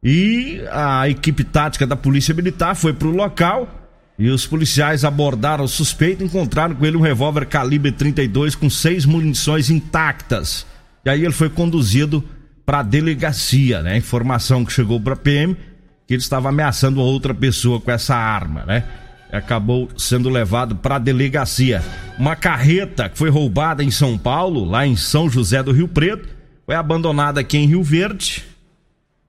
e 0.04 0.62
a 0.72 1.08
equipe 1.08 1.44
tática 1.44 1.86
da 1.86 1.96
Polícia 1.96 2.34
Militar 2.34 2.76
foi 2.76 2.94
para 2.94 3.08
o 3.08 3.16
local 3.16 3.70
e 4.18 4.30
os 4.30 4.46
policiais 4.46 5.04
abordaram 5.04 5.64
o 5.64 5.68
suspeito 5.68 6.24
e 6.24 6.26
encontraram 6.26 6.76
com 6.76 6.86
ele 6.86 6.98
um 6.98 7.02
revólver 7.02 7.46
calibre 7.46 7.92
32 7.92 8.56
com 8.56 8.70
seis 8.70 9.06
munições 9.06 9.70
intactas. 9.70 10.66
E 11.04 11.10
aí 11.10 11.24
ele 11.24 11.34
foi 11.34 11.50
conduzido 11.50 12.24
para 12.66 12.80
a 12.80 12.84
delegacia, 12.84 13.82
né? 13.82 13.98
Informação 13.98 14.64
que 14.64 14.72
chegou 14.72 15.00
para 15.00 15.16
PM 15.16 15.58
que 16.06 16.16
ele 16.16 16.22
estava 16.22 16.50
ameaçando 16.50 17.00
outra 17.00 17.34
pessoa 17.34 17.80
com 17.80 17.90
essa 17.90 18.16
arma, 18.16 18.66
né? 18.66 18.84
Acabou 19.32 19.90
sendo 19.98 20.30
levado 20.30 20.76
para 20.76 20.98
a 20.98 21.00
delegacia. 21.00 21.82
Uma 22.20 22.36
carreta 22.36 23.08
que 23.08 23.18
foi 23.18 23.30
roubada 23.30 23.82
em 23.82 23.90
São 23.90 24.18
Paulo, 24.18 24.66
lá 24.66 24.86
em 24.86 24.98
São 24.98 25.30
José 25.30 25.64
do 25.64 25.72
Rio 25.72 25.88
Preto, 25.88 26.28
foi 26.66 26.76
abandonada 26.76 27.40
aqui 27.40 27.58
em 27.58 27.66
Rio 27.66 27.82
Verde 27.82 28.44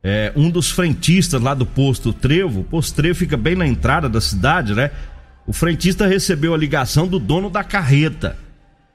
é, 0.03 0.33
um 0.35 0.51
dos 0.51 0.71
frentistas 0.71 1.41
lá 1.41 1.55
do 1.55 1.65
posto 1.65 2.13
Trevo, 2.13 2.61
o 2.61 2.65
posto 2.65 2.95
Trevo 2.97 3.19
fica 3.19 3.37
bem 3.37 3.55
na 3.55 3.67
entrada 3.67 4.09
da 4.09 4.21
cidade, 4.21 4.75
né? 4.75 4.91
O 5.47 5.53
frentista 5.53 6.07
recebeu 6.07 6.55
a 6.55 6.59
ligação 6.59 7.07
do 7.07 7.19
dono 7.19 7.51
da 7.51 7.65
carreta. 7.65 8.37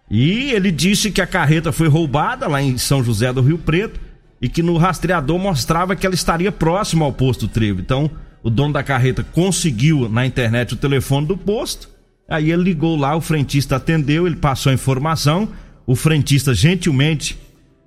E 0.09 0.51
ele 0.51 0.71
disse 0.71 1.11
que 1.11 1.21
a 1.21 1.27
carreta 1.27 1.71
foi 1.71 1.87
roubada 1.87 2.47
lá 2.47 2.61
em 2.61 2.77
São 2.77 3.03
José 3.03 3.31
do 3.33 3.41
Rio 3.41 3.57
Preto 3.57 3.99
e 4.41 4.47
que 4.47 4.63
no 4.63 4.77
rastreador 4.77 5.37
mostrava 5.37 5.95
que 5.95 6.05
ela 6.05 6.15
estaria 6.15 6.51
próxima 6.51 7.03
ao 7.03 7.11
posto 7.11 7.47
Trevo. 7.47 7.81
Então, 7.81 8.09
o 8.41 8.49
dono 8.49 8.73
da 8.73 8.83
carreta 8.83 9.23
conseguiu 9.23 10.07
na 10.07 10.25
internet 10.25 10.73
o 10.73 10.77
telefone 10.77 11.27
do 11.27 11.37
posto. 11.37 11.89
Aí 12.29 12.51
ele 12.51 12.63
ligou 12.63 12.95
lá, 12.95 13.15
o 13.15 13.21
frentista 13.21 13.75
atendeu, 13.75 14.25
ele 14.25 14.37
passou 14.37 14.69
a 14.69 14.75
informação. 14.75 15.49
O 15.85 15.95
frentista 15.95 16.53
gentilmente 16.53 17.37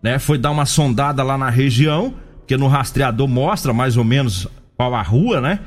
né? 0.02 0.18
Foi 0.18 0.38
dar 0.38 0.50
uma 0.50 0.66
sondada 0.66 1.22
lá 1.22 1.36
na 1.36 1.50
região, 1.50 2.14
que 2.50 2.56
no 2.56 2.66
rastreador 2.66 3.28
mostra 3.28 3.72
mais 3.72 3.96
ou 3.96 4.02
menos 4.02 4.48
qual 4.76 4.92
a 4.92 5.02
rua, 5.02 5.40
né? 5.40 5.60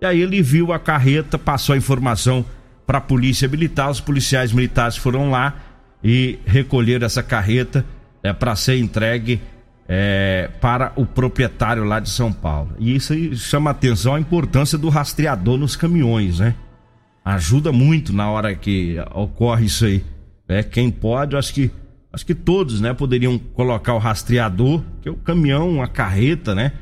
E 0.00 0.06
aí 0.06 0.22
ele 0.22 0.40
viu 0.40 0.72
a 0.72 0.78
carreta, 0.78 1.38
passou 1.38 1.74
a 1.74 1.76
informação 1.76 2.42
para 2.86 2.96
a 2.96 3.00
polícia 3.02 3.46
militar, 3.46 3.90
os 3.90 4.00
policiais 4.00 4.50
militares 4.50 4.96
foram 4.96 5.30
lá 5.30 5.54
e 6.02 6.38
recolheram 6.46 7.04
essa 7.04 7.22
carreta 7.22 7.84
é, 8.22 8.32
para 8.32 8.56
ser 8.56 8.78
entregue 8.78 9.38
é, 9.86 10.48
para 10.62 10.94
o 10.96 11.04
proprietário 11.04 11.84
lá 11.84 12.00
de 12.00 12.08
São 12.08 12.32
Paulo. 12.32 12.74
E 12.78 12.96
isso 12.96 13.12
chama 13.36 13.68
atenção 13.68 14.14
a 14.14 14.20
importância 14.20 14.78
do 14.78 14.88
rastreador 14.88 15.58
nos 15.58 15.76
caminhões, 15.76 16.38
né? 16.38 16.54
Ajuda 17.22 17.70
muito 17.70 18.14
na 18.14 18.30
hora 18.30 18.54
que 18.54 18.96
ocorre 19.14 19.66
isso 19.66 19.84
aí. 19.84 20.02
É, 20.48 20.62
quem 20.62 20.90
pode, 20.90 21.36
acho 21.36 21.52
que 21.52 21.70
acho 22.12 22.26
que 22.26 22.34
todos, 22.34 22.80
né, 22.80 22.92
poderiam 22.92 23.38
colocar 23.38 23.94
o 23.94 23.98
rastreador, 23.98 24.82
que 25.00 25.08
é 25.08 25.12
o 25.12 25.16
caminhão, 25.16 25.82
a 25.82 25.88
carreta, 25.88 26.54
né? 26.54 26.72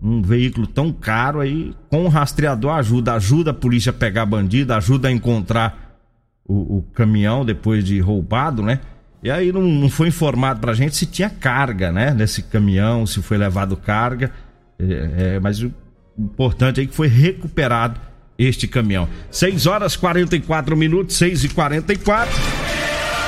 Um 0.00 0.22
veículo 0.22 0.66
tão 0.66 0.92
caro 0.92 1.40
aí, 1.40 1.74
com 1.90 2.04
o 2.04 2.08
rastreador 2.08 2.72
ajuda, 2.72 3.14
ajuda 3.14 3.50
a 3.50 3.54
polícia 3.54 3.90
a 3.90 3.92
pegar 3.92 4.26
bandido, 4.26 4.72
ajuda 4.72 5.08
a 5.08 5.12
encontrar 5.12 6.00
o, 6.46 6.78
o 6.78 6.82
caminhão 6.94 7.44
depois 7.44 7.84
de 7.84 7.98
roubado, 7.98 8.62
né? 8.62 8.80
E 9.22 9.30
aí 9.30 9.50
não, 9.52 9.62
não, 9.62 9.88
foi 9.88 10.08
informado 10.08 10.60
pra 10.60 10.72
gente 10.72 10.94
se 10.94 11.04
tinha 11.04 11.28
carga, 11.28 11.90
né? 11.90 12.14
Nesse 12.14 12.42
caminhão, 12.42 13.04
se 13.04 13.20
foi 13.20 13.36
levado 13.36 13.76
carga. 13.76 14.30
É, 14.78 15.34
é, 15.34 15.40
mas 15.40 15.60
o 15.60 15.72
importante 16.16 16.80
é 16.80 16.86
que 16.86 16.94
foi 16.94 17.08
recuperado 17.08 18.00
este 18.38 18.68
caminhão. 18.68 19.08
6 19.32 19.66
horas 19.66 19.96
44 19.96 20.76
minutos, 20.76 21.16
6 21.16 21.44
e 21.44 21.48
44 21.48 22.67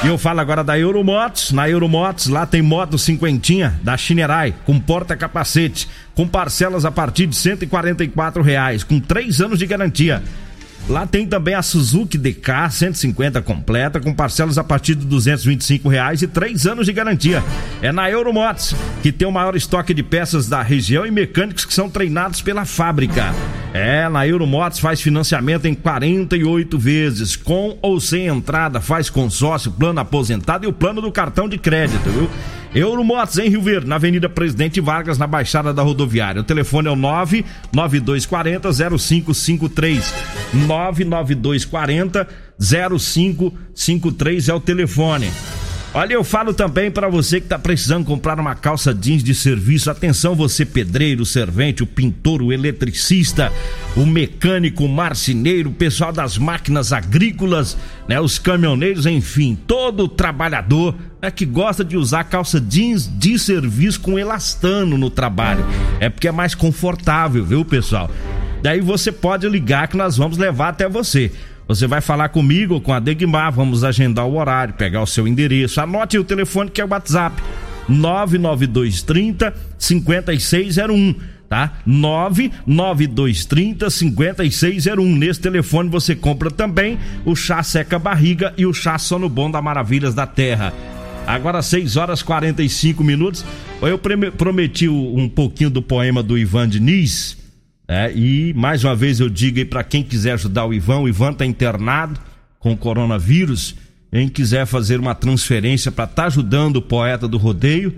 e 0.03 0.07
eu 0.07 0.17
falo 0.17 0.41
agora 0.41 0.65
da 0.65 0.79
Euromotos. 0.79 1.53
Na 1.53 1.69
Euromotos, 1.69 2.29
lá 2.29 2.47
tem 2.47 2.63
moto 2.63 2.97
cinquentinha 2.97 3.79
da 3.83 3.97
Chinerai, 3.97 4.55
com 4.65 4.79
porta-capacete, 4.81 5.89
com 6.15 6.27
parcelas 6.27 6.85
a 6.85 6.91
partir 6.91 7.27
de 7.27 7.37
144 7.37 8.43
reais, 8.43 8.83
com 8.83 8.99
3 8.99 9.41
anos 9.41 9.59
de 9.59 9.67
garantia. 9.67 10.23
Lá 10.89 11.07
tem 11.07 11.27
também 11.27 11.55
a 11.55 11.63
Suzuki 11.63 12.19
DK 12.19 12.71
150 12.71 13.43
completa, 13.43 14.01
com 14.01 14.13
parcelas 14.13 14.59
a 14.59 14.65
partir 14.65 14.95
de 14.95 15.05
225 15.07 15.89
reais 15.89 16.23
e 16.23 16.27
três 16.27 16.67
anos 16.67 16.87
de 16.87 16.93
garantia. 16.93 17.45
É 17.81 17.93
na 17.93 18.11
Euromotos, 18.11 18.75
que 19.03 19.13
tem 19.13 19.29
o 19.29 19.33
maior 19.33 19.55
estoque 19.55 19.95
de 19.95 20.03
peças 20.03 20.49
da 20.49 20.63
região 20.63 21.07
e 21.07 21.11
mecânicos 21.11 21.65
que 21.65 21.75
são 21.75 21.89
treinados 21.89 22.43
pela 22.43 22.65
fábrica. 22.65 23.33
É, 23.73 24.09
na 24.09 24.27
Euromotos 24.27 24.81
faz 24.81 25.01
financiamento 25.01 25.67
em 25.67 25.75
48 25.75 26.77
vezes, 26.77 27.37
com 27.37 27.79
ou 27.81 28.01
sem 28.01 28.27
entrada, 28.27 28.81
faz 28.81 29.09
consórcio, 29.09 29.71
plano 29.71 30.01
aposentado 30.01 30.65
e 30.65 30.69
o 30.69 30.73
plano 30.73 31.01
do 31.01 31.13
cartão 31.13 31.49
de 31.49 31.57
crédito, 31.57 32.11
viu? 32.11 32.29
Euromotos 32.75 33.39
em 33.39 33.49
Rio 33.49 33.63
Verde, 33.63 33.87
na 33.87 33.97
Avenida 33.97 34.29
Presidente 34.29 34.81
Vargas, 34.81 35.19
na 35.19 35.27
Baixada 35.27 35.73
da 35.75 35.83
Rodoviária. 35.83 36.41
O 36.41 36.45
telefone 36.45 36.89
é 36.89 36.91
o 36.91 36.97
99240 36.97 38.73
0553. 38.73 40.15
99240 40.53 42.29
0553 42.59 44.49
é 44.49 44.55
o 44.55 44.61
telefone. 44.61 45.31
Olha, 45.93 46.15
eu 46.15 46.23
falo 46.23 46.55
também 46.55 46.89
para 46.89 47.09
você 47.09 47.41
que 47.41 47.47
está 47.47 47.59
precisando 47.59 48.05
comprar 48.05 48.39
uma 48.39 48.55
calça 48.55 48.95
jeans 48.95 49.25
de 49.25 49.35
serviço. 49.35 49.91
Atenção, 49.91 50.37
você 50.37 50.65
pedreiro, 50.65 51.27
servente, 51.27 51.83
o 51.83 51.87
pintor, 51.87 52.43
o 52.43 52.53
eletricista, 52.53 53.53
o 53.97 54.07
mecânico, 54.07 54.85
o 54.85 54.89
marceneiro, 54.89 55.71
o 55.71 55.75
pessoal 55.75 56.13
das 56.13 56.39
máquinas 56.39 56.93
agrícolas, 56.93 57.77
né, 58.07 58.21
os 58.21 58.39
caminhoneiros, 58.39 59.05
enfim, 59.05 59.59
todo 59.67 60.07
trabalhador 60.07 60.95
né, 61.21 61.29
que 61.29 61.45
gosta 61.45 61.85
de 61.85 61.97
usar 61.97 62.23
calça 62.23 62.61
jeans 62.61 63.11
de 63.19 63.37
serviço 63.37 64.01
com 64.01 64.17
elastano 64.17 64.97
no 64.97 65.11
trabalho. 65.11 65.67
É 65.99 66.09
porque 66.09 66.29
é 66.29 66.33
mais 66.33 66.55
confortável, 66.55 67.45
viu, 67.45 67.65
pessoal? 67.65 68.09
Daí 68.63 68.81
você 68.81 69.11
pode 69.11 69.49
ligar 69.49 69.89
que 69.89 69.97
nós 69.97 70.17
vamos 70.17 70.39
levar 70.39 70.69
até 70.69 70.89
você. 70.89 71.33
Você 71.71 71.87
vai 71.87 72.01
falar 72.01 72.31
comigo 72.31 72.75
ou 72.75 72.81
com 72.81 72.93
a 72.93 72.99
Degmar, 72.99 73.53
vamos 73.53 73.85
agendar 73.85 74.27
o 74.27 74.37
horário, 74.37 74.75
pegar 74.75 75.03
o 75.03 75.07
seu 75.07 75.29
endereço. 75.29 75.81
Anote 75.81 76.19
o 76.19 76.25
telefone 76.25 76.69
que 76.69 76.81
é 76.81 76.85
o 76.85 76.89
WhatsApp: 76.89 77.41
99230 77.89 79.55
5601 79.79 81.15
tá? 81.49 81.75
99230 81.87 83.89
5601. 83.89 85.17
Nesse 85.17 85.41
telefone 85.41 85.89
você 85.89 86.17
compra 86.17 86.51
também 86.51 86.99
o 87.25 87.37
chá 87.37 87.63
seca 87.63 88.01
barriga 88.01 88.53
e 88.59 88.67
o 88.67 88.75
chá 88.75 88.99
sono 88.99 89.29
bom 89.29 89.49
da 89.49 89.63
Maravilhas 89.63 90.13
da 90.13 90.27
Terra. 90.27 90.75
Agora 91.25 91.63
6 91.63 91.97
horas 91.97 92.21
45 92.21 93.05
minutos. 93.05 93.45
Eu 93.81 93.97
prometi 93.97 94.89
um 94.89 95.29
pouquinho 95.29 95.71
do 95.71 95.81
poema 95.81 96.21
do 96.21 96.37
Ivan 96.37 96.69
Diniz. 96.69 97.39
É, 97.93 98.13
e 98.15 98.55
mais 98.55 98.85
uma 98.85 98.95
vez 98.95 99.19
eu 99.19 99.29
digo 99.29 99.59
aí 99.59 99.65
para 99.65 99.83
quem 99.83 100.01
quiser 100.01 100.35
ajudar 100.35 100.65
o 100.65 100.73
Ivan, 100.73 101.01
o 101.01 101.09
Ivan 101.09 101.33
está 101.33 101.45
internado 101.45 102.21
com 102.61 102.77
coronavírus. 102.77 103.75
Quem 104.13 104.29
quiser 104.29 104.65
fazer 104.65 105.01
uma 105.01 105.13
transferência 105.13 105.91
para 105.91 106.05
estar 106.05 106.23
tá 106.23 106.27
ajudando 106.29 106.77
o 106.77 106.83
poeta 106.83 107.27
do 107.27 107.37
rodeio, 107.37 107.93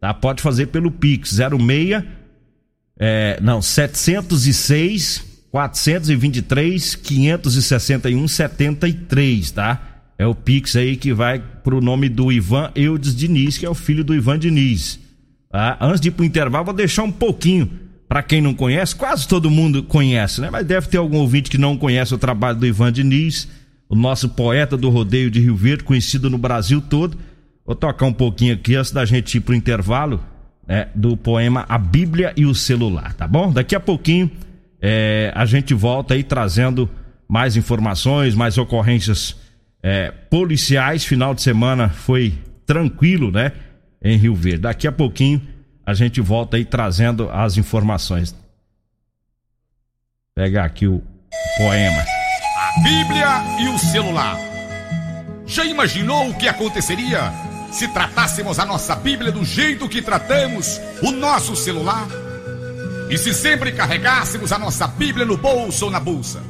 tá? 0.00 0.12
Pode 0.12 0.42
fazer 0.42 0.66
pelo 0.66 0.90
Pix 0.90 1.30
06 1.30 2.02
é, 2.98 3.38
não, 3.40 3.62
706 3.62 5.24
423 5.52 6.96
561 6.96 8.26
73, 8.26 9.50
tá? 9.52 10.02
É 10.18 10.26
o 10.26 10.34
Pix 10.34 10.74
aí 10.74 10.96
que 10.96 11.12
vai 11.12 11.40
pro 11.62 11.80
nome 11.80 12.08
do 12.08 12.32
Ivan 12.32 12.72
Eudes 12.74 13.14
Diniz, 13.14 13.58
que 13.58 13.64
é 13.64 13.70
o 13.70 13.74
filho 13.74 14.02
do 14.02 14.12
Ivan 14.12 14.40
Diniz. 14.40 14.98
Tá? 15.52 15.78
Antes 15.80 16.00
de 16.00 16.08
ir 16.08 16.10
pro 16.10 16.24
intervalo, 16.24 16.64
vou 16.64 16.74
deixar 16.74 17.04
um 17.04 17.12
pouquinho 17.12 17.85
para 18.08 18.22
quem 18.22 18.40
não 18.40 18.54
conhece, 18.54 18.94
quase 18.94 19.26
todo 19.26 19.50
mundo 19.50 19.82
conhece, 19.82 20.40
né? 20.40 20.48
Mas 20.50 20.66
deve 20.66 20.88
ter 20.88 20.98
algum 20.98 21.18
ouvinte 21.18 21.50
que 21.50 21.58
não 21.58 21.76
conhece 21.76 22.14
o 22.14 22.18
trabalho 22.18 22.58
do 22.58 22.66
Ivan 22.66 22.92
Diniz, 22.92 23.48
o 23.88 23.96
nosso 23.96 24.28
poeta 24.28 24.76
do 24.76 24.88
rodeio 24.90 25.30
de 25.30 25.40
Rio 25.40 25.56
Verde, 25.56 25.84
conhecido 25.84 26.30
no 26.30 26.38
Brasil 26.38 26.80
todo. 26.80 27.18
Vou 27.64 27.74
tocar 27.74 28.06
um 28.06 28.12
pouquinho 28.12 28.54
aqui 28.54 28.76
antes 28.76 28.92
da 28.92 29.04
gente 29.04 29.36
ir 29.36 29.40
pro 29.40 29.54
intervalo 29.54 30.22
né, 30.66 30.88
do 30.94 31.16
poema 31.16 31.64
A 31.68 31.78
Bíblia 31.78 32.32
e 32.36 32.46
o 32.46 32.54
Celular, 32.54 33.12
tá 33.14 33.26
bom? 33.26 33.52
Daqui 33.52 33.74
a 33.74 33.80
pouquinho 33.80 34.30
é, 34.80 35.32
a 35.34 35.44
gente 35.44 35.74
volta 35.74 36.14
aí 36.14 36.22
trazendo 36.22 36.88
mais 37.28 37.56
informações, 37.56 38.34
mais 38.34 38.56
ocorrências 38.56 39.36
é, 39.82 40.10
policiais. 40.10 41.04
Final 41.04 41.34
de 41.34 41.42
semana 41.42 41.88
foi 41.88 42.34
tranquilo, 42.64 43.32
né? 43.32 43.52
Em 44.02 44.16
Rio 44.16 44.34
Verde. 44.34 44.60
Daqui 44.60 44.86
a 44.86 44.92
pouquinho 44.92 45.40
a 45.86 45.94
gente 45.94 46.20
volta 46.20 46.56
aí 46.56 46.64
trazendo 46.64 47.30
as 47.30 47.56
informações. 47.56 48.34
Pegar 50.34 50.64
aqui 50.64 50.88
o 50.88 51.00
poema. 51.56 52.02
A 52.02 52.80
Bíblia 52.82 53.28
e 53.60 53.68
o 53.68 53.78
celular. 53.78 54.36
Já 55.46 55.64
imaginou 55.64 56.28
o 56.28 56.34
que 56.34 56.48
aconteceria 56.48 57.32
se 57.70 57.86
tratássemos 57.88 58.58
a 58.58 58.64
nossa 58.64 58.96
Bíblia 58.96 59.30
do 59.30 59.44
jeito 59.44 59.88
que 59.88 60.02
tratamos 60.02 60.80
o 61.02 61.12
nosso 61.12 61.54
celular? 61.54 62.08
E 63.08 63.16
se 63.16 63.32
sempre 63.32 63.70
carregássemos 63.70 64.50
a 64.50 64.58
nossa 64.58 64.88
Bíblia 64.88 65.24
no 65.24 65.36
bolso 65.36 65.84
ou 65.84 65.90
na 65.90 66.00
bolsa? 66.00 66.42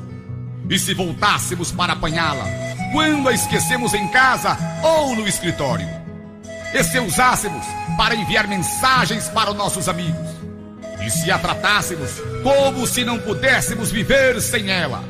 E 0.70 0.78
se 0.78 0.94
voltássemos 0.94 1.70
para 1.70 1.92
apanhá-la 1.92 2.46
quando 2.90 3.28
a 3.28 3.32
esquecemos 3.34 3.92
em 3.92 4.08
casa 4.08 4.56
ou 4.82 5.14
no 5.14 5.28
escritório? 5.28 6.05
E 6.74 6.82
se 6.82 6.98
usássemos 6.98 7.64
para 7.96 8.14
enviar 8.14 8.46
mensagens 8.46 9.28
para 9.28 9.50
os 9.50 9.56
nossos 9.56 9.88
amigos? 9.88 10.26
E 11.04 11.10
se 11.10 11.30
a 11.30 11.38
tratássemos 11.38 12.10
como 12.42 12.86
se 12.86 13.04
não 13.04 13.18
pudéssemos 13.18 13.90
viver 13.90 14.40
sem 14.40 14.70
ela? 14.70 15.04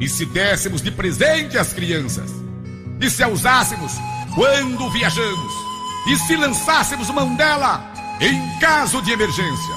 E 0.00 0.08
se 0.08 0.24
dessemos 0.26 0.80
de 0.80 0.90
presente 0.90 1.58
às 1.58 1.72
crianças? 1.72 2.30
E 3.00 3.10
se 3.10 3.22
a 3.22 3.28
usássemos 3.28 3.92
quando 4.34 4.90
viajamos? 4.90 5.52
E 6.06 6.16
se 6.16 6.36
lançássemos 6.36 7.10
mão 7.10 7.34
dela 7.34 7.92
em 8.20 8.58
caso 8.60 9.02
de 9.02 9.12
emergência? 9.12 9.74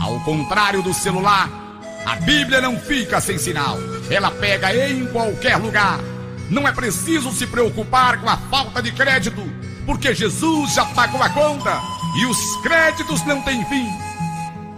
Ao 0.00 0.20
contrário 0.20 0.82
do 0.82 0.94
celular, 0.94 1.48
a 2.06 2.16
Bíblia 2.16 2.60
não 2.60 2.78
fica 2.78 3.20
sem 3.20 3.38
sinal. 3.38 3.76
Ela 4.10 4.30
pega 4.30 4.74
em 4.88 5.06
qualquer 5.06 5.56
lugar. 5.56 5.98
Não 6.50 6.66
é 6.66 6.72
preciso 6.72 7.32
se 7.32 7.46
preocupar 7.46 8.20
com 8.20 8.28
a 8.28 8.36
falta 8.36 8.80
de 8.80 8.92
crédito 8.92 9.42
porque 9.88 10.14
Jesus 10.14 10.74
já 10.74 10.84
pagou 10.84 11.22
a 11.22 11.30
conta 11.30 11.80
e 12.20 12.26
os 12.26 12.56
créditos 12.60 13.24
não 13.24 13.40
têm 13.40 13.64
fim. 13.64 13.88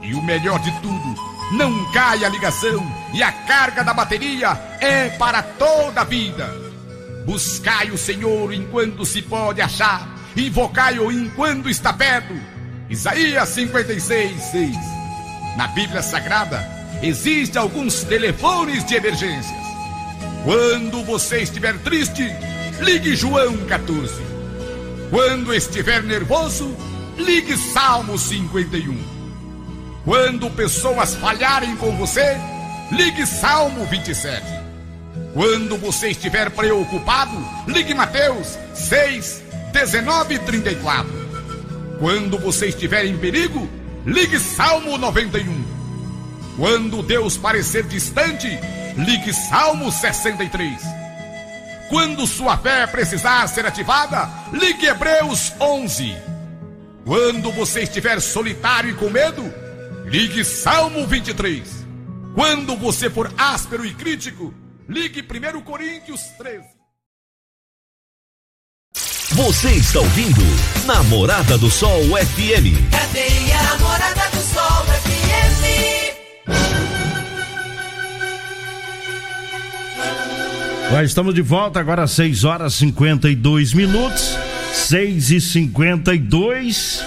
E 0.00 0.14
o 0.14 0.22
melhor 0.22 0.60
de 0.60 0.70
tudo, 0.80 1.14
não 1.50 1.84
cai 1.90 2.24
a 2.24 2.28
ligação 2.28 2.80
e 3.12 3.20
a 3.20 3.32
carga 3.32 3.82
da 3.82 3.92
bateria 3.92 4.50
é 4.78 5.08
para 5.08 5.42
toda 5.42 6.02
a 6.02 6.04
vida. 6.04 6.48
Buscai 7.26 7.90
o 7.90 7.98
Senhor 7.98 8.54
enquanto 8.54 9.04
se 9.04 9.20
pode 9.20 9.60
achar, 9.60 10.08
invocai-o 10.36 11.10
enquanto 11.10 11.68
está 11.68 11.92
perto. 11.92 12.32
Isaías 12.88 13.48
56, 13.48 14.40
6. 14.40 14.76
Na 15.56 15.66
Bíblia 15.66 16.02
Sagrada 16.02 16.64
existem 17.02 17.60
alguns 17.60 18.04
telefones 18.04 18.84
de 18.84 18.94
emergências. 18.94 19.60
Quando 20.44 21.04
você 21.04 21.40
estiver 21.40 21.76
triste, 21.78 22.24
ligue 22.80 23.16
João 23.16 23.56
14. 23.66 24.29
Quando 25.10 25.52
estiver 25.52 26.04
nervoso, 26.04 26.72
ligue 27.18 27.56
Salmo 27.56 28.16
51. 28.16 28.96
Quando 30.04 30.48
pessoas 30.50 31.16
falharem 31.16 31.74
com 31.76 31.96
você, 31.96 32.36
ligue 32.92 33.26
Salmo 33.26 33.84
27. 33.86 34.40
Quando 35.34 35.76
você 35.78 36.10
estiver 36.10 36.48
preocupado, 36.50 37.36
ligue 37.66 37.92
Mateus 37.92 38.56
6, 38.72 39.42
19 39.72 40.34
e 40.34 40.38
34. 40.38 41.12
Quando 41.98 42.38
você 42.38 42.68
estiver 42.68 43.04
em 43.04 43.18
perigo, 43.18 43.68
ligue 44.06 44.38
Salmo 44.38 44.96
91. 44.96 45.64
Quando 46.56 47.02
Deus 47.02 47.36
parecer 47.36 47.82
distante, 47.82 48.46
ligue 48.96 49.32
Salmo 49.32 49.90
63. 49.90 50.99
Quando 51.90 52.24
sua 52.24 52.56
fé 52.56 52.86
precisar 52.86 53.48
ser 53.48 53.66
ativada, 53.66 54.30
ligue 54.52 54.86
Hebreus 54.86 55.52
11. 55.60 56.16
Quando 57.04 57.50
você 57.50 57.80
estiver 57.80 58.20
solitário 58.20 58.90
e 58.90 58.94
com 58.94 59.10
medo, 59.10 59.42
ligue 60.04 60.44
Salmo 60.44 61.04
23. 61.04 61.84
Quando 62.32 62.76
você 62.76 63.10
for 63.10 63.34
áspero 63.36 63.84
e 63.84 63.92
crítico, 63.92 64.54
ligue 64.88 65.20
1 65.20 65.62
Coríntios 65.62 66.20
13. 66.38 66.64
Você 69.32 69.70
está 69.72 69.98
ouvindo 69.98 70.42
Namorada 70.86 71.58
do 71.58 71.68
Sol 71.72 72.02
FM. 72.02 72.88
Cadeia 72.92 73.62
Namorada 73.64 74.30
do 74.30 74.42
Sol 74.42 74.84
FM. 74.84 75.99
Nós 80.92 81.10
estamos 81.10 81.34
de 81.34 81.40
volta 81.40 81.78
agora 81.78 82.02
às 82.02 82.10
6 82.10 82.42
horas 82.42 82.74
52 82.74 83.72
minutos. 83.74 84.36
6 84.72 85.30
e 85.30 85.40
52 85.40 87.04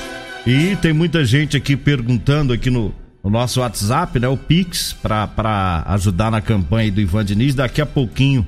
E 0.48 0.78
tem 0.78 0.94
muita 0.94 1.26
gente 1.26 1.58
aqui 1.58 1.76
perguntando 1.76 2.54
aqui 2.54 2.70
no, 2.70 2.96
no 3.22 3.30
nosso 3.30 3.60
WhatsApp, 3.60 4.18
né? 4.20 4.28
O 4.30 4.38
Pix, 4.38 4.94
para 4.94 5.84
ajudar 5.88 6.32
na 6.32 6.40
campanha 6.40 6.94
do 6.94 7.02
Ivan 7.02 7.26
Diniz. 7.26 7.56
Daqui 7.56 7.82
a 7.82 7.86
pouquinho 7.86 8.48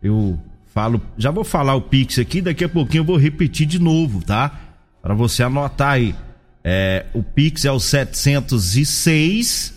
eu 0.00 0.38
falo. 0.72 1.02
Já 1.16 1.32
vou 1.32 1.42
falar 1.42 1.74
o 1.74 1.82
Pix 1.82 2.20
aqui, 2.20 2.40
daqui 2.40 2.62
a 2.62 2.68
pouquinho 2.68 3.00
eu 3.00 3.06
vou 3.06 3.16
repetir 3.16 3.66
de 3.66 3.80
novo, 3.80 4.22
tá? 4.22 4.60
Para 5.02 5.12
você 5.12 5.42
anotar 5.42 5.94
aí. 5.94 6.14
É, 6.62 7.04
o 7.12 7.22
Pix 7.22 7.64
é 7.64 7.72
o 7.72 7.80
706 7.80 9.74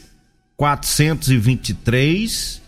423 0.55 2.61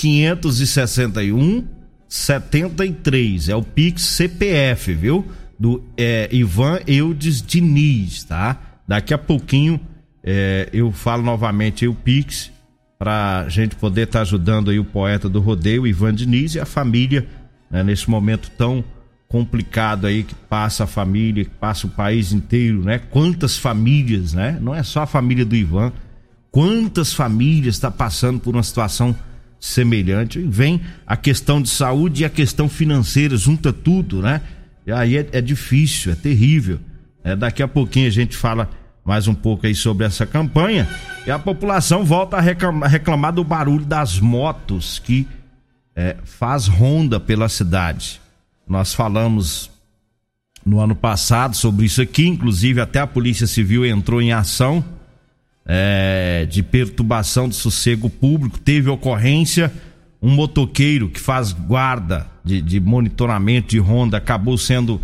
561 0.00 1.62
73. 2.08 3.50
É 3.50 3.54
o 3.54 3.62
Pix 3.62 4.02
CPF, 4.02 4.94
viu? 4.94 5.26
Do 5.58 5.84
é, 5.94 6.26
Ivan 6.32 6.80
Eudes 6.86 7.42
Diniz, 7.42 8.24
tá? 8.24 8.80
Daqui 8.88 9.12
a 9.12 9.18
pouquinho 9.18 9.78
é, 10.24 10.70
eu 10.72 10.90
falo 10.90 11.22
novamente 11.22 11.84
aí 11.84 11.88
o 11.88 11.94
Pix 11.94 12.50
pra 12.98 13.44
gente 13.48 13.76
poder 13.76 14.04
estar 14.04 14.20
tá 14.20 14.22
ajudando 14.22 14.70
aí 14.70 14.78
o 14.78 14.84
poeta 14.86 15.28
do 15.28 15.38
rodeio, 15.38 15.86
Ivan 15.86 16.14
Diniz, 16.14 16.54
e 16.54 16.60
a 16.60 16.64
família, 16.64 17.26
né, 17.70 17.82
nesse 17.82 18.08
momento 18.08 18.50
tão 18.52 18.82
complicado 19.28 20.06
aí 20.06 20.22
que 20.22 20.34
passa 20.34 20.84
a 20.84 20.86
família, 20.86 21.44
que 21.44 21.50
passa 21.50 21.86
o 21.86 21.90
país 21.90 22.32
inteiro, 22.32 22.82
né? 22.82 22.98
Quantas 22.98 23.58
famílias, 23.58 24.32
né? 24.32 24.58
Não 24.60 24.74
é 24.74 24.82
só 24.82 25.02
a 25.02 25.06
família 25.06 25.44
do 25.44 25.54
Ivan, 25.54 25.92
quantas 26.50 27.12
famílias 27.12 27.74
está 27.74 27.90
passando 27.90 28.40
por 28.40 28.54
uma 28.54 28.62
situação 28.62 29.14
semelhante. 29.60 30.40
Vem 30.40 30.80
a 31.06 31.16
questão 31.16 31.60
de 31.60 31.68
saúde 31.68 32.22
e 32.22 32.24
a 32.24 32.30
questão 32.30 32.68
financeira, 32.68 33.36
junta 33.36 33.72
tudo, 33.72 34.22
né? 34.22 34.40
E 34.86 34.90
aí 34.90 35.18
é, 35.18 35.28
é 35.32 35.40
difícil, 35.40 36.12
é 36.12 36.14
terrível. 36.14 36.80
É, 37.22 37.36
daqui 37.36 37.62
a 37.62 37.68
pouquinho 37.68 38.06
a 38.06 38.10
gente 38.10 38.34
fala 38.34 38.70
mais 39.04 39.28
um 39.28 39.34
pouco 39.34 39.66
aí 39.66 39.74
sobre 39.74 40.06
essa 40.06 40.24
campanha. 40.24 40.88
E 41.26 41.30
a 41.30 41.38
população 41.38 42.04
volta 42.04 42.38
a 42.38 42.40
reclamar, 42.40 42.88
reclamar 42.88 43.32
do 43.32 43.44
barulho 43.44 43.84
das 43.84 44.18
motos 44.18 44.98
que 44.98 45.28
é, 45.94 46.16
faz 46.24 46.66
ronda 46.66 47.20
pela 47.20 47.48
cidade. 47.48 48.20
Nós 48.66 48.94
falamos 48.94 49.70
no 50.64 50.80
ano 50.80 50.94
passado 50.94 51.56
sobre 51.56 51.86
isso 51.86 52.00
aqui, 52.00 52.26
inclusive 52.26 52.80
até 52.80 53.00
a 53.00 53.06
Polícia 53.06 53.46
Civil 53.46 53.84
entrou 53.84 54.22
em 54.22 54.32
ação 54.32 54.84
é, 55.66 56.46
de 56.48 56.62
perturbação 56.62 57.48
do 57.48 57.54
sossego 57.54 58.08
público. 58.08 58.58
Teve 58.58 58.88
ocorrência, 58.90 59.72
um 60.22 60.30
motoqueiro 60.30 61.08
que 61.08 61.20
faz 61.20 61.52
guarda 61.52 62.26
de, 62.44 62.60
de 62.60 62.80
monitoramento 62.80 63.68
de 63.68 63.78
ronda 63.78 64.16
acabou 64.16 64.56
sendo 64.58 65.00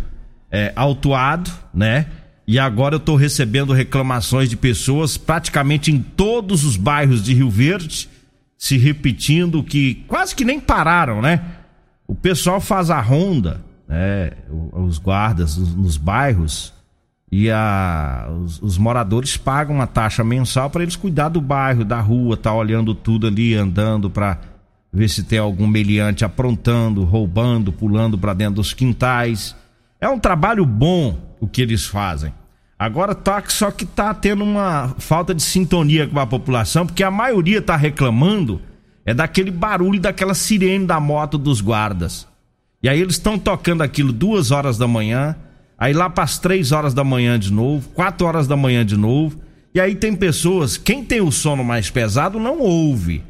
é, 0.51 0.71
autuado, 0.75 1.51
né? 1.73 2.07
E 2.47 2.57
agora 2.57 2.95
eu 2.95 2.99
estou 2.99 3.17
recebendo 3.17 3.73
reclamações 3.73 4.49
de 4.49 4.55
pessoas 4.55 5.17
praticamente 5.17 5.91
em 5.91 5.99
todos 5.99 6.63
os 6.63 6.77
bairros 6.77 7.21
de 7.21 7.33
Rio 7.33 7.49
Verde, 7.49 8.09
se 8.57 8.77
repetindo 8.77 9.61
que 9.61 10.05
quase 10.07 10.33
que 10.33 10.45
nem 10.45 10.59
pararam, 10.59 11.21
né? 11.21 11.41
O 12.07 12.15
pessoal 12.15 12.61
faz 12.61 12.89
a 12.89 13.01
ronda, 13.01 13.61
né? 13.87 14.31
Os 14.71 14.97
guardas 14.97 15.57
nos 15.57 15.97
bairros 15.97 16.73
e 17.31 17.51
a, 17.51 18.27
os, 18.41 18.61
os, 18.61 18.77
moradores 18.77 19.35
pagam 19.35 19.75
uma 19.75 19.87
taxa 19.87 20.23
mensal 20.23 20.69
para 20.69 20.83
eles 20.83 20.95
cuidar 20.95 21.29
do 21.29 21.41
bairro, 21.41 21.83
da 21.83 21.99
rua, 21.99 22.37
tá 22.37 22.53
olhando 22.53 22.95
tudo 22.95 23.27
ali, 23.27 23.53
andando 23.53 24.09
para 24.09 24.39
ver 24.93 25.09
se 25.09 25.23
tem 25.23 25.37
algum 25.37 25.67
meliante 25.67 26.23
aprontando, 26.23 27.03
roubando, 27.03 27.71
pulando 27.71 28.17
para 28.17 28.33
dentro 28.33 28.55
dos 28.55 28.73
quintais. 28.73 29.55
É 29.99 30.07
um 30.07 30.19
trabalho 30.19 30.65
bom 30.65 31.17
o 31.39 31.47
que 31.47 31.61
eles 31.61 31.85
fazem. 31.85 32.33
Agora 32.79 33.13
tá 33.13 33.43
só 33.47 33.71
que 33.71 33.85
tá 33.85 34.13
tendo 34.13 34.43
uma 34.43 34.95
falta 34.99 35.33
de 35.33 35.41
sintonia 35.41 36.07
com 36.07 36.19
a 36.19 36.27
população, 36.27 36.85
porque 36.85 37.03
a 37.03 37.11
maioria 37.11 37.61
tá 37.61 37.75
reclamando 37.75 38.61
é 39.03 39.13
daquele 39.13 39.51
barulho 39.51 39.99
daquela 39.99 40.33
sirene 40.33 40.85
da 40.85 40.99
moto 40.99 41.37
dos 41.37 41.61
guardas. 41.61 42.27
E 42.83 42.89
aí 42.89 42.99
eles 42.99 43.15
estão 43.15 43.39
tocando 43.39 43.81
aquilo 43.81 44.11
duas 44.11 44.51
horas 44.51 44.77
da 44.77 44.87
manhã, 44.87 45.35
aí 45.77 45.93
lá 45.93 46.09
para 46.09 46.23
as 46.23 46.37
três 46.39 46.71
horas 46.71 46.93
da 46.93 47.03
manhã 47.03 47.37
de 47.37 47.51
novo, 47.51 47.89
quatro 47.89 48.25
horas 48.25 48.47
da 48.47 48.57
manhã 48.57 48.85
de 48.85 48.97
novo. 48.97 49.39
E 49.73 49.79
aí 49.79 49.95
tem 49.95 50.15
pessoas, 50.15 50.77
quem 50.77 51.03
tem 51.03 51.21
o 51.21 51.31
sono 51.31 51.63
mais 51.63 51.89
pesado 51.89 52.39
não 52.39 52.59
ouve. 52.59 53.23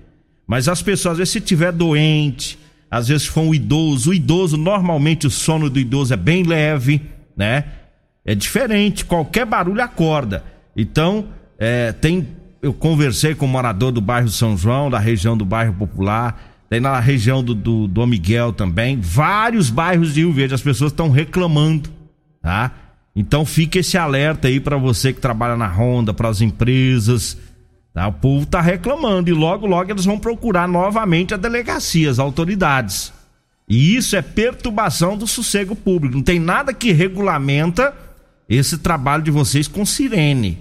Mas 0.48 0.70
as 0.70 0.82
pessoas, 0.82 1.14
às 1.14 1.18
vezes, 1.18 1.34
se 1.34 1.42
tiver 1.42 1.74
doente, 1.74 2.58
às 2.90 3.10
vezes 3.10 3.26
for 3.26 3.42
um 3.42 3.54
idoso, 3.54 4.12
o 4.12 4.14
idoso, 4.14 4.56
normalmente 4.56 5.28
o 5.28 5.30
sono 5.30 5.70
do 5.70 5.78
idoso 5.78 6.14
é 6.14 6.18
bem 6.18 6.44
leve, 6.44 7.02
né? 7.36 7.66
É 8.24 8.34
diferente, 8.34 9.04
qualquer 9.04 9.46
barulho 9.46 9.82
acorda. 9.82 10.44
Então, 10.76 11.26
é, 11.60 11.92
tem. 11.92 12.28
Eu 12.62 12.74
conversei 12.74 13.36
com 13.36 13.46
o 13.46 13.50
morador 13.50 13.92
do 13.92 14.02
bairro 14.02 14.30
São 14.30 14.58
João, 14.58 14.90
da 14.90 15.00
região 15.00 15.38
do 15.38 15.46
bairro 15.46 15.74
Popular, 15.74 16.58
tem 16.70 16.80
na 16.80 17.00
região 17.00 17.44
do, 17.44 17.54
do 17.54 17.88
Dom 17.88 18.08
Miguel 18.08 18.52
também, 18.52 19.00
vários 19.00 19.70
bairros 19.70 20.14
de 20.14 20.22
Rio 20.22 20.34
Verde, 20.34 20.54
as 20.54 20.62
pessoas 20.62 20.92
estão 20.92 21.10
reclamando, 21.10 21.90
tá? 22.48 22.72
Então 23.14 23.46
fica 23.46 23.80
esse 23.80 23.98
alerta 23.98 24.48
aí 24.48 24.60
para 24.60 24.78
você 24.78 25.12
que 25.12 25.20
trabalha 25.20 25.58
na 25.58 25.68
Honda, 25.68 26.14
para 26.14 26.30
as 26.30 26.40
empresas, 26.40 27.38
Tá? 27.98 28.08
O 28.10 28.14
povo 28.14 28.44
está 28.44 28.62
reclamando 28.62 29.28
e 29.28 29.34
logo, 29.34 29.66
logo 29.66 29.92
eles 29.92 30.06
vão 30.06 30.20
procurar 30.20 30.68
novamente 30.68 31.34
a 31.34 31.38
delegacia, 31.38 32.12
as 32.12 32.20
autoridades. 32.20 33.12
E 33.68 33.96
isso 33.96 34.16
é 34.16 34.22
perturbação 34.22 35.18
do 35.18 35.26
sossego 35.26 35.76
público. 35.76 36.16
Não 36.16 36.22
tem 36.22 36.38
nada 36.40 36.76
que 36.76 36.92
regulamenta 36.92 37.96
esse 38.48 38.78
trabalho 38.78 39.24
de 39.24 39.32
vocês 39.32 39.68
com 39.68 39.84
sirene. 39.84 40.60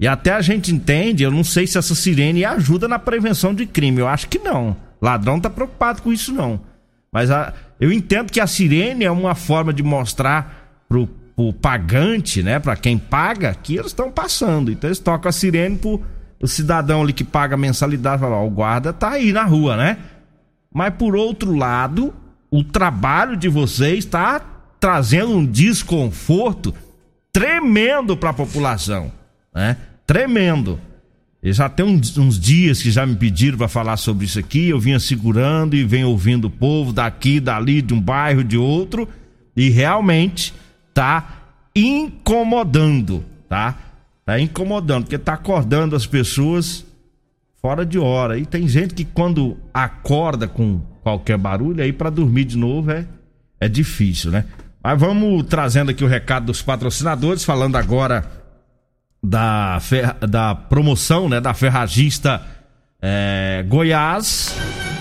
E 0.00 0.08
até 0.08 0.32
a 0.32 0.40
gente 0.40 0.74
entende, 0.74 1.22
eu 1.22 1.30
não 1.30 1.44
sei 1.44 1.64
se 1.64 1.78
essa 1.78 1.94
sirene 1.94 2.44
ajuda 2.44 2.88
na 2.88 2.98
prevenção 2.98 3.54
de 3.54 3.64
crime. 3.64 4.00
Eu 4.00 4.08
acho 4.08 4.28
que 4.28 4.40
não. 4.40 4.76
Ladrão 5.00 5.38
tá 5.38 5.48
preocupado 5.48 6.02
com 6.02 6.12
isso 6.12 6.32
não. 6.32 6.60
Mas 7.12 7.30
a, 7.30 7.54
eu 7.78 7.92
entendo 7.92 8.32
que 8.32 8.40
a 8.40 8.48
sirene 8.48 9.04
é 9.04 9.10
uma 9.12 9.36
forma 9.36 9.72
de 9.72 9.84
mostrar 9.84 10.57
pro, 10.88 11.06
pro 11.36 11.52
pagante, 11.52 12.42
né, 12.42 12.58
para 12.58 12.76
quem 12.76 12.98
paga, 12.98 13.54
que 13.54 13.74
eles 13.74 13.88
estão 13.88 14.10
passando. 14.10 14.70
Então 14.70 14.88
eles 14.88 14.98
tocam 14.98 15.28
a 15.28 15.32
sirene 15.32 15.76
pro 15.76 16.00
o 16.40 16.46
cidadão 16.46 17.02
ali 17.02 17.12
que 17.12 17.24
paga 17.24 17.56
mensalidade 17.56 18.20
fala, 18.20 18.36
ó, 18.36 18.46
o 18.46 18.50
guarda 18.50 18.92
tá 18.92 19.10
aí 19.10 19.32
na 19.32 19.44
rua, 19.44 19.76
né? 19.76 19.98
Mas 20.72 20.94
por 20.94 21.16
outro 21.16 21.54
lado, 21.54 22.14
o 22.50 22.62
trabalho 22.62 23.36
de 23.36 23.48
vocês 23.48 24.04
está 24.04 24.40
trazendo 24.78 25.32
um 25.32 25.44
desconforto 25.44 26.72
tremendo 27.32 28.16
para 28.16 28.30
a 28.30 28.34
população, 28.34 29.10
né? 29.52 29.76
Tremendo. 30.06 30.80
Já 31.42 31.68
tem 31.68 31.86
uns, 31.86 32.16
uns, 32.18 32.38
dias 32.38 32.82
que 32.82 32.90
já 32.90 33.06
me 33.06 33.14
pediram 33.14 33.58
para 33.58 33.68
falar 33.68 33.96
sobre 33.96 34.24
isso 34.24 34.38
aqui, 34.38 34.68
eu 34.68 34.78
vinha 34.78 34.98
segurando 34.98 35.76
e 35.76 35.84
venho 35.84 36.08
ouvindo 36.08 36.46
o 36.46 36.50
povo 36.50 36.92
daqui, 36.92 37.38
dali, 37.38 37.80
de 37.80 37.94
um 37.94 38.00
bairro, 38.00 38.42
de 38.42 38.58
outro, 38.58 39.08
e 39.56 39.70
realmente 39.70 40.52
tá 40.98 41.44
incomodando, 41.76 43.24
tá? 43.48 43.76
Tá 44.26 44.40
incomodando, 44.40 45.04
porque 45.04 45.16
tá 45.16 45.34
acordando 45.34 45.94
as 45.94 46.04
pessoas 46.06 46.84
fora 47.62 47.86
de 47.86 48.00
hora. 48.00 48.36
E 48.36 48.44
tem 48.44 48.66
gente 48.66 48.94
que 48.94 49.04
quando 49.04 49.56
acorda 49.72 50.48
com 50.48 50.80
qualquer 51.04 51.38
barulho, 51.38 51.80
aí 51.84 51.92
para 51.92 52.10
dormir 52.10 52.46
de 52.46 52.58
novo 52.58 52.90
é, 52.90 53.06
é 53.60 53.68
difícil, 53.68 54.32
né? 54.32 54.44
Mas 54.82 54.98
vamos 54.98 55.44
trazendo 55.44 55.92
aqui 55.92 56.02
o 56.02 56.08
recado 56.08 56.46
dos 56.46 56.62
patrocinadores, 56.62 57.44
falando 57.44 57.76
agora 57.76 58.28
da, 59.22 59.78
fer- 59.80 60.14
da 60.26 60.56
promoção, 60.56 61.28
né, 61.28 61.40
da 61.40 61.54
ferragista 61.54 62.42
é, 63.00 63.64
Goiás. 63.68 64.52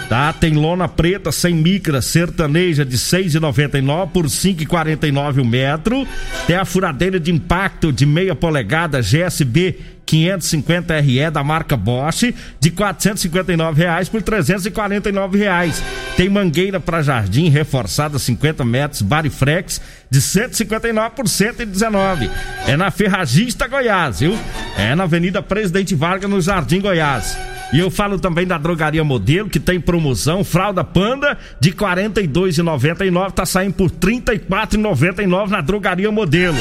Tá? 0.10 0.32
Tem 0.32 0.54
lona 0.54 0.88
preta 0.88 1.32
sem 1.32 1.54
micra 1.54 2.02
sertaneja 2.02 2.86
de 2.86 2.98
6,99 2.98 4.12
por 4.12 4.26
5,49 4.26 5.41
o 5.41 5.46
metro. 5.46 6.08
Tem 6.46 6.56
a 6.56 6.63
furadeira 6.63 7.20
de 7.20 7.32
impacto 7.32 7.91
de 7.91 8.06
meia 8.06 8.34
polegada 8.34 9.02
GSB 9.02 9.76
550 10.06 10.98
RE 11.02 11.30
da 11.30 11.43
marca 11.43 11.76
Bosch 11.76 12.34
de 12.60 12.72
459 12.72 13.84
reais 13.84 14.08
por 14.08 14.22
349 14.22 15.38
reais. 15.38 15.84
Tem 16.15 16.30
mangueira 16.30 16.80
para 16.80 17.04
jardim 17.04 17.50
reforçada 17.50 18.17
50 18.17 18.63
metros 18.63 19.02
Bariflex 19.02 19.82
de 20.10 20.22
159 20.22 21.15
por 21.15 21.28
119. 21.28 22.32
É 22.65 22.78
na 22.78 22.89
Ferragista 22.89 23.67
Goiás, 23.67 24.22
viu? 24.22 24.38
É 24.78 24.96
na 24.96 25.04
Avenida 25.04 25.41
Presidente 25.41 25.93
Vargas 25.93 26.30
no 26.30 26.39
Jardim 26.39 26.80
Goiás. 26.80 27.57
E 27.73 27.80
eu 27.80 27.91
falo 27.91 28.17
também 28.17 28.47
da 28.47 28.58
Drogaria 28.58 29.03
Modelo, 29.03 29.49
que 29.49 29.60
tem 29.60 29.80
promoção, 29.80 30.43
fralda 30.43 30.84
panda 30.84 31.38
de 31.60 31.69
R$ 31.69 31.75
42,99, 31.75 33.32
tá 33.32 33.45
saindo 33.45 33.73
por 33.73 33.89
R$ 33.89 33.97
34,99 33.97 35.49
na 35.49 35.62
Drogaria 35.62 36.12
Modelo. 36.12 36.58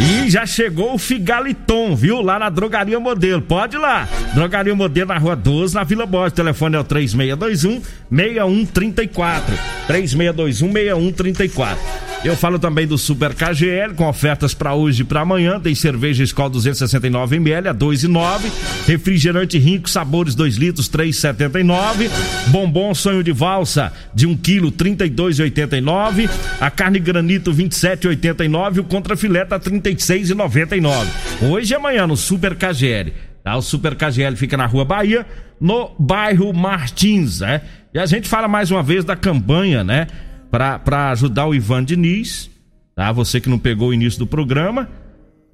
E 0.00 0.30
já 0.30 0.46
chegou 0.46 0.94
o 0.94 0.98
Figaliton, 0.98 1.94
viu? 1.94 2.22
Lá 2.22 2.38
na 2.38 2.48
Drogaria 2.48 3.00
Modelo. 3.00 3.42
Pode 3.42 3.76
ir 3.76 3.80
lá. 3.80 4.08
Drogaria 4.32 4.74
Modelo 4.74 5.08
na 5.08 5.18
Rua 5.18 5.34
12, 5.34 5.74
na 5.74 5.82
Vila 5.82 6.06
Borges. 6.06 6.32
O 6.32 6.36
telefone 6.36 6.76
é 6.76 6.78
o 6.78 6.84
3621 6.84 7.82
6134. 8.10 9.58
3621 9.88 10.72
6134. 10.72 12.07
Eu 12.24 12.36
falo 12.36 12.58
também 12.58 12.84
do 12.84 12.98
Super 12.98 13.32
KGL 13.32 13.94
com 13.94 14.08
ofertas 14.08 14.52
para 14.52 14.74
hoje 14.74 15.02
e 15.02 15.04
para 15.04 15.20
amanhã. 15.20 15.60
Tem 15.60 15.72
cerveja 15.74 16.24
Skol 16.24 16.50
269 16.50 17.36
ml 17.36 17.68
a 17.68 17.74
2,9. 17.74 18.50
Refrigerante 18.86 19.56
Rico 19.56 19.88
Sabores 19.88 20.34
2 20.34 20.56
litros 20.56 20.90
3,79. 20.90 22.10
Bombom 22.48 22.92
Sonho 22.92 23.22
de 23.22 23.30
Valsa 23.30 23.92
de 24.12 24.26
1 24.26 24.36
kg 24.36 24.70
32,89. 24.72 26.28
A 26.60 26.70
carne 26.70 26.98
granito 26.98 27.52
27,89. 27.54 28.80
O 28.80 28.84
contrafilé 28.84 29.44
tá 29.44 29.60
36,99. 29.60 31.06
Hoje 31.42 31.72
e 31.72 31.76
amanhã 31.76 32.04
no 32.04 32.16
Super 32.16 32.56
KGL. 32.56 33.12
Tá? 33.44 33.56
O 33.56 33.62
Super 33.62 33.94
KGL 33.94 34.34
fica 34.34 34.56
na 34.56 34.66
Rua 34.66 34.84
Bahia, 34.84 35.24
no 35.60 35.92
bairro 35.96 36.52
Martins, 36.52 37.40
né? 37.40 37.62
E 37.94 37.98
a 37.98 38.06
gente 38.06 38.28
fala 38.28 38.48
mais 38.48 38.72
uma 38.72 38.82
vez 38.82 39.04
da 39.04 39.14
campanha, 39.14 39.84
né? 39.84 40.08
Para 40.50 41.10
ajudar 41.10 41.46
o 41.46 41.54
Ivan 41.54 41.84
Diniz, 41.84 42.50
tá? 42.94 43.12
Você 43.12 43.40
que 43.40 43.48
não 43.48 43.58
pegou 43.58 43.88
o 43.88 43.94
início 43.94 44.18
do 44.18 44.26
programa. 44.26 44.88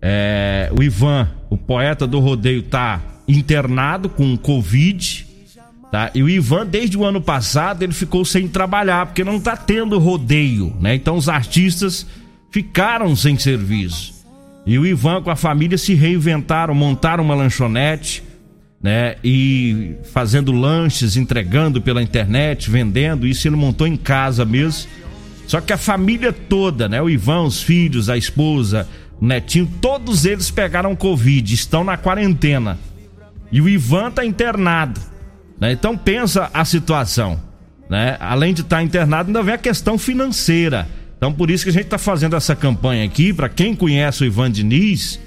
É, 0.00 0.70
o 0.76 0.83
Ivan, 0.83 1.28
o 1.48 1.57
poeta 1.57 2.07
do 2.07 2.20
rodeio, 2.20 2.62
tá 2.62 3.00
internado 3.26 4.09
com 4.09 4.37
Covid, 4.37 5.26
tá? 5.90 6.11
E 6.14 6.22
o 6.22 6.28
Ivan, 6.28 6.66
desde 6.66 6.96
o 6.96 7.04
ano 7.04 7.20
passado, 7.20 7.83
ele 7.83 7.92
ficou 7.94 8.24
sem 8.24 8.46
trabalhar, 8.46 9.07
porque 9.07 9.24
não 9.24 9.40
tá 9.40 9.57
tendo 9.57 9.98
rodeio, 9.98 10.76
né? 10.80 10.94
Então 10.94 11.16
os 11.16 11.28
artistas 11.28 12.07
ficaram 12.50 13.16
sem 13.16 13.38
serviço. 13.38 14.14
E 14.66 14.78
o 14.78 14.87
Ivan 14.87 15.22
com 15.22 15.30
a 15.30 15.37
família 15.37 15.76
se 15.76 15.94
reinventaram, 15.94 16.74
montaram 16.74 17.24
uma 17.24 17.35
lanchonete, 17.35 18.22
né? 18.85 19.16
E 19.25 19.94
fazendo 20.12 20.53
lanches, 20.53 21.16
entregando 21.16 21.81
pela 21.81 22.03
internet, 22.03 22.70
vendendo. 22.70 23.27
Isso 23.27 23.49
ele 23.49 23.57
montou 23.57 23.87
em 23.87 23.97
casa 23.97 24.44
mesmo. 24.44 24.90
Só 25.47 25.59
que 25.59 25.73
a 25.73 25.79
família 25.79 26.35
toda, 26.35 26.87
né? 26.87 27.01
O 27.01 27.09
Ivan, 27.09 27.44
os 27.44 27.62
filhos, 27.62 28.11
a 28.11 28.16
esposa, 28.18 28.87
o 29.18 29.25
netinho, 29.25 29.66
todos 29.81 30.27
eles 30.27 30.51
pegaram 30.51 30.94
Covid, 30.94 31.55
estão 31.55 31.83
na 31.83 31.97
quarentena. 31.97 32.79
E 33.51 33.59
o 33.59 33.70
Ivan 33.70 34.11
tá 34.11 34.23
internado, 34.23 35.01
né? 35.59 35.73
Então 35.73 35.97
pensa 35.97 36.51
a 36.53 36.62
situação, 36.62 37.40
né? 37.88 38.18
Além 38.20 38.53
de 38.53 38.61
estar 38.61 38.83
internado, 38.83 39.29
ainda 39.29 39.42
vem 39.42 39.55
a 39.55 39.59
questão 39.59 39.97
financeira. 39.97 40.87
Então 41.16 41.33
por 41.33 41.51
isso 41.51 41.64
que 41.64 41.70
a 41.70 41.73
gente 41.73 41.87
tá 41.87 41.97
fazendo 41.97 42.37
essa 42.37 42.55
campanha 42.55 43.03
aqui 43.07 43.33
para 43.33 43.49
quem 43.49 43.75
conhece 43.75 44.25
o 44.25 44.27
Ivan 44.27 44.51
Diniz, 44.51 45.18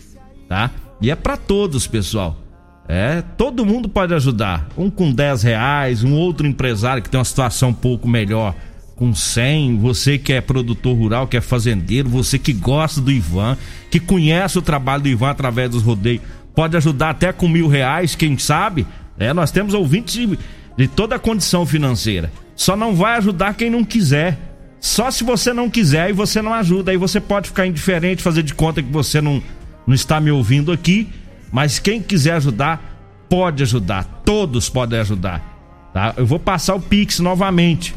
tá? 0.48 0.70
E 1.02 1.10
é 1.10 1.15
para 1.15 1.36
todos, 1.36 1.88
pessoal. 1.88 2.46
É, 2.88 3.21
todo 3.38 3.65
mundo 3.65 3.89
pode 3.89 4.13
ajudar. 4.13 4.67
Um 4.78 4.89
com 4.89 5.12
10 5.12 5.43
reais, 5.43 6.04
um 6.04 6.13
outro 6.13 6.47
empresário 6.47 7.04
que 7.04 7.10
tem 7.10 7.17
uma 7.17 7.26
situação 7.26 7.69
um 7.69 7.73
pouco 7.73 8.08
melhor 8.08 8.56
com 8.95 9.13
100. 9.13 9.78
Você 9.78 10.17
que 10.17 10.32
é 10.34 10.41
produtor 10.41 10.95
rural, 10.97 11.28
que 11.28 11.38
é 11.38 11.41
fazendeiro, 11.41 12.08
você 12.08 12.39
que 12.39 12.54
gosta 12.54 13.02
do 13.02 13.12
Ivan, 13.12 13.58
que 13.91 14.00
conhece 14.00 14.58
o 14.58 14.62
trabalho 14.62 15.04
do 15.04 15.10
Ivan 15.10 15.30
através 15.30 15.69
dos 15.69 15.84
rodeios, 15.84 16.21
pode 16.56 16.78
ajudar 16.78 17.12
até 17.12 17.32
com 17.34 17.47
mil 17.47 17.67
reais, 17.67 18.15
quem 18.15 18.38
sabe. 18.38 18.88
É, 19.19 19.34
nós 19.34 19.52
temos 19.52 19.73
ouvintes 19.73 20.13
de, 20.15 20.39
de 20.78 20.88
toda 20.88 21.15
a 21.15 21.19
condição 21.19 21.65
financeira. 21.65 22.32
Só 22.56 22.76
não 22.76 22.95
vai 22.95 23.17
ajudar 23.17 23.54
quem 23.54 23.69
não 23.69 23.84
quiser. 23.84 24.38
Só 24.80 25.12
se 25.12 25.23
você 25.23 25.54
não 25.54 25.69
quiser 25.69 26.10
e 26.10 26.13
você 26.13 26.41
não 26.41 26.54
ajuda. 26.54 26.91
Aí 26.91 26.97
você 26.97 27.19
pode 27.19 27.50
ficar 27.50 27.67
indiferente, 27.67 28.23
fazer 28.23 28.43
de 28.43 28.54
conta 28.54 28.82
que 28.82 28.91
você 28.91 29.19
não, 29.19 29.41
não 29.86 29.93
está 29.93 30.19
me 30.19 30.32
ouvindo 30.32 30.71
aqui. 30.71 31.10
Mas 31.51 31.79
quem 31.79 32.01
quiser 32.01 32.33
ajudar, 32.33 33.25
pode 33.29 33.63
ajudar. 33.63 34.03
Todos 34.25 34.69
podem 34.69 34.99
ajudar. 34.99 35.89
Tá? 35.93 36.13
Eu 36.17 36.25
vou 36.25 36.39
passar 36.39 36.75
o 36.75 36.81
Pix 36.81 37.19
novamente 37.19 37.95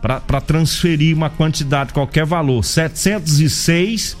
para 0.00 0.40
transferir 0.40 1.16
uma 1.16 1.30
quantidade, 1.30 1.92
qualquer 1.92 2.24
valor. 2.24 2.64
706 2.64 4.16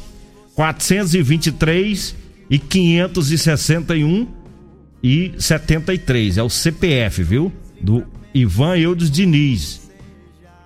423 0.54 2.16
e 2.48 2.58
561 2.58 4.26
e 5.02 5.34
73. 5.38 6.38
É 6.38 6.42
o 6.42 6.48
CPF, 6.48 7.22
viu? 7.22 7.52
Do 7.80 8.04
Ivan 8.34 8.76
Eudes 8.76 9.10
Diniz. 9.10 9.82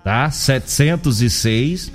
Tá? 0.03 0.31
706 0.31 1.91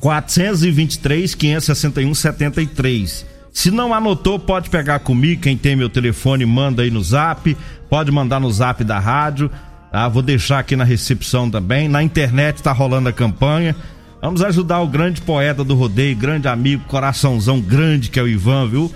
423 0.00 1.34
561 1.34 2.14
73. 2.14 3.26
Se 3.56 3.70
não 3.70 3.94
anotou, 3.94 4.38
pode 4.38 4.68
pegar 4.68 4.98
comigo. 4.98 5.40
Quem 5.40 5.56
tem 5.56 5.74
meu 5.74 5.88
telefone, 5.88 6.44
manda 6.44 6.82
aí 6.82 6.90
no 6.90 7.02
zap. 7.02 7.56
Pode 7.88 8.12
mandar 8.12 8.38
no 8.38 8.52
zap 8.52 8.84
da 8.84 8.98
rádio. 8.98 9.50
Tá? 9.90 10.06
Vou 10.08 10.20
deixar 10.20 10.58
aqui 10.58 10.76
na 10.76 10.84
recepção 10.84 11.50
também. 11.50 11.88
Na 11.88 12.02
internet 12.02 12.62
tá 12.62 12.70
rolando 12.70 13.08
a 13.08 13.14
campanha. 13.14 13.74
Vamos 14.20 14.42
ajudar 14.42 14.80
o 14.80 14.86
grande 14.86 15.22
poeta 15.22 15.64
do 15.64 15.74
rodeio, 15.74 16.14
grande 16.14 16.46
amigo, 16.46 16.84
coraçãozão 16.86 17.58
grande 17.58 18.10
que 18.10 18.20
é 18.20 18.22
o 18.22 18.28
Ivan, 18.28 18.68
viu? 18.68 18.92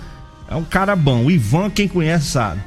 É 0.46 0.54
um 0.54 0.64
cara 0.64 0.94
bom. 0.94 1.24
O 1.24 1.30
Ivan, 1.30 1.70
quem 1.70 1.88
conhece, 1.88 2.26
sabe. 2.26 2.60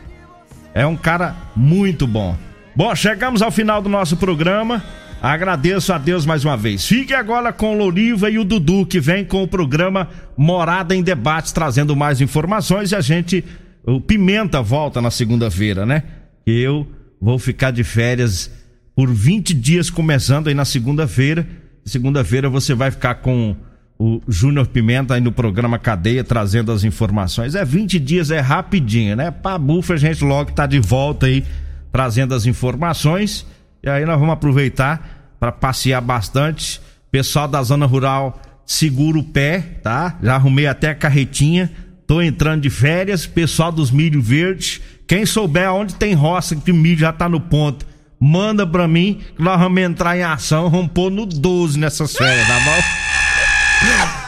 É 0.73 0.88
um 0.88 0.95
cara 0.95 1.36
muito 1.56 2.08
bom. 2.08 2.36
Bom, 2.75 2.95
chegamos 2.95 3.43
ao 3.43 3.51
final 3.51 3.84
do 3.84 3.88
nosso 3.88 4.17
programa. 4.17 4.84
Agradeço 5.23 5.93
a 5.93 5.97
Deus 5.97 6.25
mais 6.25 6.43
uma 6.43 6.57
vez. 6.57 6.86
Fique 6.86 7.13
agora 7.13 7.53
com 7.53 7.73
o 7.73 7.77
Loriva 7.77 8.29
e 8.29 8.38
o 8.38 8.43
Dudu, 8.43 8.86
que 8.86 8.99
vem 8.99 9.23
com 9.23 9.41
o 9.41 9.47
programa 9.47 10.09
Morada 10.36 10.93
em 10.93 11.01
Debates, 11.01 11.53
trazendo 11.53 11.95
mais 11.95 12.19
informações. 12.19 12.91
E 12.91 12.95
a 12.97 12.99
gente, 12.99 13.41
o 13.86 14.01
Pimenta 14.01 14.62
volta 14.62 15.01
na 15.01 15.09
segunda-feira, 15.09 15.86
né? 15.86 16.03
Eu 16.45 16.86
vou 17.21 17.39
ficar 17.39 17.71
de 17.71 17.86
férias 17.86 18.51
por 18.93 19.09
20 19.09 19.53
dias, 19.53 19.89
começando 19.89 20.49
aí 20.49 20.53
na 20.53 20.65
segunda-feira. 20.65 21.47
Segunda-feira 21.86 22.49
você 22.49 22.73
vai 22.73 22.91
ficar 22.91 23.15
com 23.15 23.55
o 23.97 24.19
Júnior 24.27 24.67
Pimenta 24.67 25.13
aí 25.13 25.21
no 25.21 25.31
programa 25.31 25.79
Cadeia, 25.79 26.25
trazendo 26.25 26.69
as 26.69 26.83
informações. 26.83 27.55
É 27.55 27.63
20 27.63 27.97
dias, 27.97 28.29
é 28.29 28.41
rapidinho, 28.41 29.15
né? 29.15 29.31
Pra 29.31 29.57
bufa, 29.57 29.93
a 29.93 29.97
gente 29.97 30.21
logo 30.21 30.51
tá 30.51 30.65
de 30.65 30.81
volta 30.81 31.27
aí, 31.27 31.45
trazendo 31.93 32.36
as 32.36 32.45
informações. 32.45 33.47
E 33.81 33.89
aí 33.89 34.05
nós 34.05 34.17
vamos 34.17 34.33
aproveitar 34.33 35.12
para 35.43 35.51
passear 35.51 35.99
bastante. 35.99 36.79
Pessoal 37.12 37.49
da 37.49 37.62
zona 37.62 37.86
rural, 37.86 38.41
segura 38.65 39.19
o 39.19 39.23
pé, 39.23 39.60
tá? 39.84 40.17
Já 40.23 40.36
arrumei 40.36 40.67
até 40.67 40.91
a 40.91 40.95
carretinha. 40.95 41.69
Tô 42.08 42.21
entrando 42.21 42.62
de 42.62 42.69
férias. 42.69 43.25
Pessoal 43.25 43.69
dos 43.69 43.91
milho 43.91 44.21
verdes, 44.21 44.79
quem 45.06 45.25
souber 45.25 45.69
onde 45.73 45.95
tem 45.95 46.13
roça 46.13 46.56
que 46.56 46.71
o 46.71 46.75
milho 46.75 46.97
já 46.97 47.12
tá 47.12 47.27
no 47.27 47.41
ponto, 47.41 47.86
manda 48.17 48.65
pra 48.65 48.88
mim 48.88 49.19
que 49.36 49.43
nós 49.43 49.60
vamos 49.60 49.82
entrar 49.82 50.15
em 50.15 50.23
ação, 50.23 50.88
pôr 50.88 51.12
no 51.12 51.25
12 51.25 51.77
nessas 51.77 52.15
férias, 52.15 52.47
tá 52.47 52.60
bom? 52.62 54.22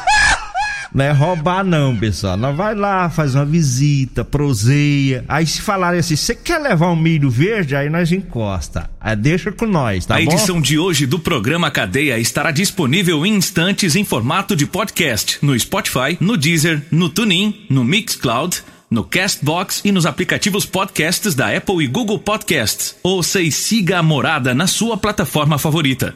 Não 0.95 1.03
é 1.03 1.12
roubar 1.12 1.62
não, 1.62 1.93
pessoal. 1.93 2.38
Nós 2.38 2.55
vai 2.55 2.73
lá, 2.73 3.10
faz 3.10 3.36
uma 3.36 3.43
visita, 3.43 4.23
proseia. 4.23 5.25
Aí 5.27 5.45
se 5.45 5.62
falarem 5.62 5.99
assim, 5.99 6.15
você 6.15 6.34
quer 6.34 6.58
levar 6.58 6.89
um 6.89 6.95
milho 6.95 7.29
verde? 7.29 7.75
Aí 7.75 7.89
nós 7.89 8.13
encosta. 8.13 8.89
Aí 8.97 9.13
deixa 9.13 9.51
com 9.51 9.65
nós, 9.65 10.05
tá 10.05 10.15
a 10.15 10.17
bom? 10.19 10.23
edição 10.23 10.62
de 10.62 10.79
hoje 10.79 11.05
do 11.05 11.19
programa 11.19 11.69
Cadeia 11.69 12.17
estará 12.17 12.49
disponível 12.49 13.25
em 13.25 13.36
instantes 13.36 13.93
em 13.97 14.05
formato 14.05 14.55
de 14.55 14.65
podcast 14.65 15.38
no 15.41 15.60
Spotify, 15.60 16.17
no 16.21 16.38
Deezer, 16.38 16.81
no 16.89 17.10
TuneIn, 17.10 17.65
no 17.69 17.84
Mixcloud, 17.84 18.63
no 18.89 19.03
Castbox 19.03 19.81
e 19.84 19.91
nos 19.91 20.05
aplicativos 20.05 20.65
podcasts 20.65 21.36
da 21.36 21.53
Apple 21.53 21.84
e 21.84 21.88
Google 21.88 22.19
Podcasts. 22.19 22.95
Ouça 23.03 23.41
e 23.41 23.51
siga 23.51 23.99
a 23.99 24.03
morada 24.03 24.55
na 24.55 24.65
sua 24.65 24.95
plataforma 24.95 25.58
favorita. 25.58 26.15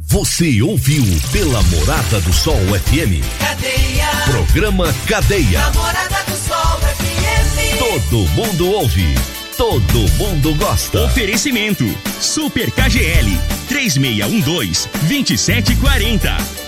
Você 0.00 0.62
ouviu 0.62 1.04
pela 1.32 1.60
Morada 1.64 2.20
do 2.20 2.32
Sol 2.32 2.56
FM. 2.56 3.20
Cadeia. 3.38 4.06
Programa 4.30 4.94
Cadeia. 5.06 5.58
Namorada 5.60 6.24
do 6.24 6.34
Sol 6.36 6.80
FM. 6.80 7.78
Todo 7.78 8.26
mundo 8.30 8.70
ouve. 8.70 9.14
Todo 9.56 10.08
mundo 10.12 10.54
gosta. 10.54 11.02
Oferecimento 11.04 11.84
Super 12.20 12.70
KGL 12.70 13.38
3612-2740. 13.68 16.67